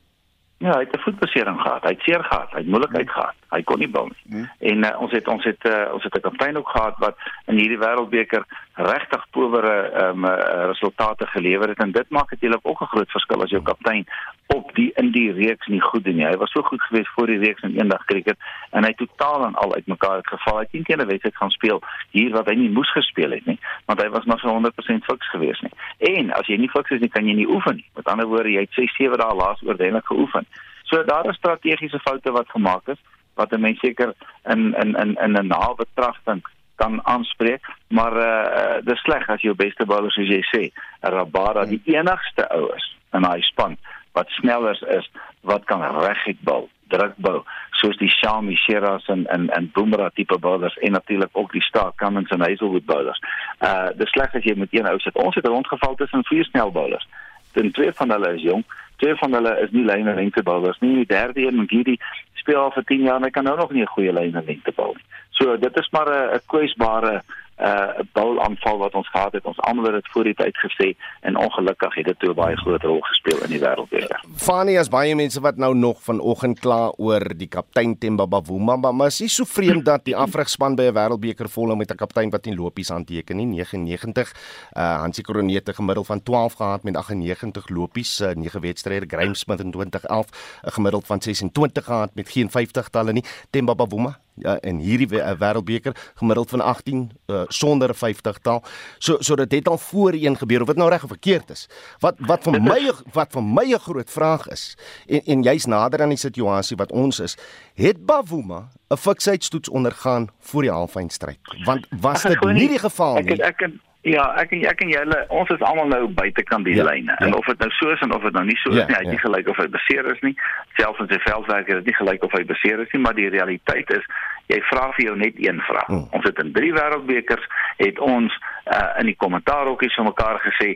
[0.57, 1.83] Ja, hy het 'n voetbesering gehad.
[1.83, 2.51] Hy het seer gehad.
[2.51, 3.15] Hy het moeilikheid hmm.
[3.15, 3.35] gehad.
[3.49, 4.23] Hy kon nie bou nie.
[4.37, 4.49] Hmm.
[4.59, 7.57] En uh, ons het ons het uh, ons het 'n kaptein ook gehad wat in
[7.57, 8.43] hierdie wêreldbeker
[8.73, 10.25] regtig powere ehm um,
[10.71, 14.05] resultate gelewer het en dit maak natuurlik ook 'n groot verskil as jou kaptein
[14.47, 16.25] op die in die reeks nie goed doen nie.
[16.25, 18.37] Hy was so goed geweest voor die reeks in eendag cricket
[18.69, 20.55] en hy totaal en al uitmekaar het geval.
[20.55, 23.45] Hy het nie teen 'n wedstryd gaan speel hier wat hy nie moes gespeel het
[23.45, 25.71] nie, want hy was nog so 100% fiks geweest nie.
[25.97, 27.85] En as jy nie fiks is nie, kan jy nie oefen nie.
[27.95, 30.45] Met ander woorde, jy het 6 7 dae laas oordelik geoefen.
[30.83, 32.99] So daar is strategiese foute wat gemaak is
[33.33, 34.13] wat 'n mens seker
[34.43, 36.41] in in in in 'n nabetragting
[36.75, 40.63] kan aanspreek, maar uh dis sleg as jou beste bowler soos jy sê,
[41.01, 43.77] Rabada die enigste ou is in daai span
[44.13, 45.09] wat sneller is,
[45.41, 47.39] wat kan reguit bal, druk bal,
[47.81, 51.97] soos die Shami Shiraz en en en Bumrah tipe bowlers en natuurlik ook die Stark
[51.97, 53.21] Cummins en Hazelwood bowlers.
[53.61, 55.17] Uh dis sleg as jy met een ou sit.
[55.17, 57.07] Ons het rondgeval tussen vier snel bowlers.
[57.53, 58.65] Dan twee van hulle is jonk
[59.03, 60.93] twee van hulle is nie lyn en lengte bowlers nie.
[61.01, 61.97] Die derde een, Ngidi,
[62.43, 64.45] speel al vir 10 jaar en hy kan nou nog nie 'n goeie lyn en
[64.45, 65.07] lengte bal nie.
[65.31, 67.23] So dit is maar 'n kwesbare
[67.59, 69.45] uh boulaanval wat ons gehad het.
[69.45, 70.87] Ons almal het dit voor die tyd gesê
[71.21, 74.19] en ongelukkig het dit toe 'n baie groot rol gespeel in die wêreldbeker.
[74.35, 79.07] Fani as baie mense wat nou nog vanoggend kla oor die kaptein Themba Bavuma, maar
[79.07, 82.45] is nie so vreemd dat die afrigspan by 'n wêreldbeker volhou met 'n kaptein wat
[82.45, 83.45] nie lopies aanteken nie.
[83.45, 84.33] 99
[84.77, 89.05] uh Hansie Koronete gemiddeld van 12 gehad met 98 lopies, uh, 9 wedstryde.
[89.07, 90.27] Graeme Smith in 2011
[90.63, 93.23] 'n gemiddeld van 26 gehad met geen 50 talle nie.
[93.49, 98.63] Themba Bavuma ja in hierdie wêreldbeker gemiddeld van 18 uh, sonder 'n 50 taal.
[98.97, 101.67] So so dit het al voorheen gebeur of dit nou reg of verkeerd is.
[101.99, 104.77] Wat wat vir my wat vir my 'n groot vraag is
[105.07, 107.37] en en jy's nader aan die situasie wat ons is,
[107.73, 111.39] het Bavuma 'n fiksheidstoets ondergaan voor die halfeindstryd?
[111.65, 113.33] Want was dit nie die geval nie?
[113.33, 113.71] Ek ek het,
[114.03, 117.13] Ja, ek en ek en julle, ons is almal nou buitekant die ja, lyne.
[117.13, 117.19] Ja.
[117.23, 118.97] En of dit nou so is en of dit nou nie so is ja, nie,
[118.97, 119.15] hy het ja.
[119.15, 120.33] nie gelyk of hy beseer is nie.
[120.75, 123.29] Selfs in sy veldwerker het dit nie gelyk of hy beseer is nie, maar die
[123.31, 124.09] realiteit is
[124.51, 125.87] jy vra vir jou net een vraag.
[125.87, 126.07] Hmm.
[126.17, 127.45] Ons het in 3 wêreldbekers
[127.79, 130.73] het ons uh, in die kommentaarhokkies vir mekaar gesê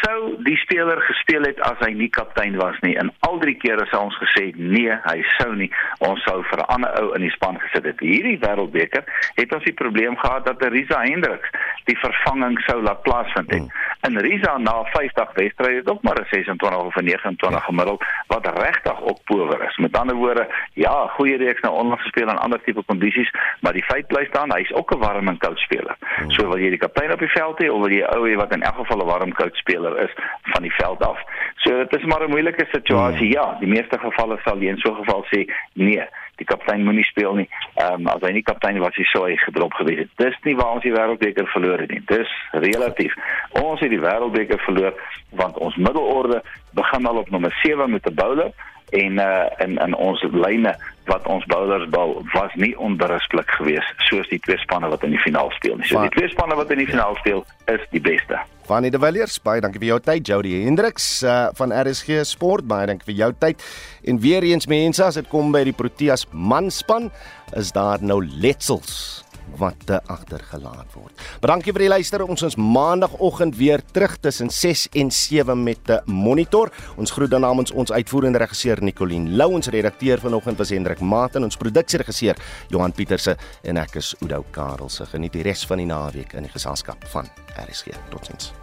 [0.00, 2.94] sou die speler gespeel het as hy nie kaptein was nie.
[3.00, 5.68] En al drie kere sou ons gesê nee, hy sou nie.
[6.06, 8.00] Ons sou vir 'n ander ou in die span gesit het.
[8.00, 9.04] Hierdie wêreldbeker
[9.36, 11.52] het ons die probleem gehad dat Risa Hendriks
[11.84, 13.58] die vervanging sou laat plaasvind het.
[13.58, 13.70] Hmm.
[14.00, 18.58] En Risa na 50 wedstryde het ook maar 'n 26 of 'n 29 gemiddeld wat
[18.58, 19.76] regtig op power is.
[19.76, 23.84] Met ander woorde, ja, goeie reeks nou onlangs gespeel aan ander tipe kondisies, maar die
[23.84, 25.96] feit bly staan, hy's ook 'n warm en koud speler.
[25.98, 26.30] Hmm.
[26.30, 28.52] So wil jy die kaptein op die veld hê of wil jy ou hê wat
[28.52, 30.12] in elk geval 'n warm koud speler is
[30.42, 31.18] van die veld af.
[31.54, 33.36] So dit is maar 'n moeilike situasie.
[33.36, 33.38] Hmm.
[33.40, 36.06] Ja, die meeste gevalle sal jy in so 'n geval sê nee
[36.40, 37.48] die kaptein moenie speel nie.
[37.76, 40.12] Ehm um, as hy nie kaptein was, hy sou hy gedrop gewees het.
[40.22, 42.02] Dis nie waar ons die wêreldbeker verloor het nie.
[42.10, 42.32] Dis
[42.64, 43.16] relatief.
[43.60, 44.96] Ons het die wêreldbeker verloor
[45.38, 46.42] want ons middelorde
[46.78, 48.52] begin al op nommer 7 met 'n bowler
[48.90, 50.74] en uh in in ons lyne
[51.10, 55.22] wat ons bowlers bal was nie onberusblik geweest soos die twee spanne wat in die
[55.22, 55.88] finaal speel nie.
[55.88, 58.38] So die twee spanne wat in die finaal speel is die beste.
[58.70, 60.28] Van die Villiers, baie dankie vir jou tyd.
[60.28, 63.64] Jody Hendriks uh, van RSG Sport, baie dankie vir jou tyd.
[64.06, 67.10] En weer eens mense, as dit kom by die Proteas manspan,
[67.58, 69.24] is daar nou letsels
[69.58, 71.14] wat te agtergelaat word.
[71.40, 72.24] Dankie vir die luister.
[72.24, 76.70] Ons is maandagooggend weer terug tussen 6 en 7 met 'n monitor.
[76.96, 81.34] Ons groet dan namens ons uitvoerende regisseur Nicoline Lou, ons redakteur vanoggend was Hendrik Maat
[81.34, 82.36] en ons produksieregisseur
[82.68, 85.06] Johan Pieterse en ek is Udo Karelse.
[85.06, 87.94] Geniet die res van die naweek in die geselskap van RSG.
[88.10, 88.59] Totsiens.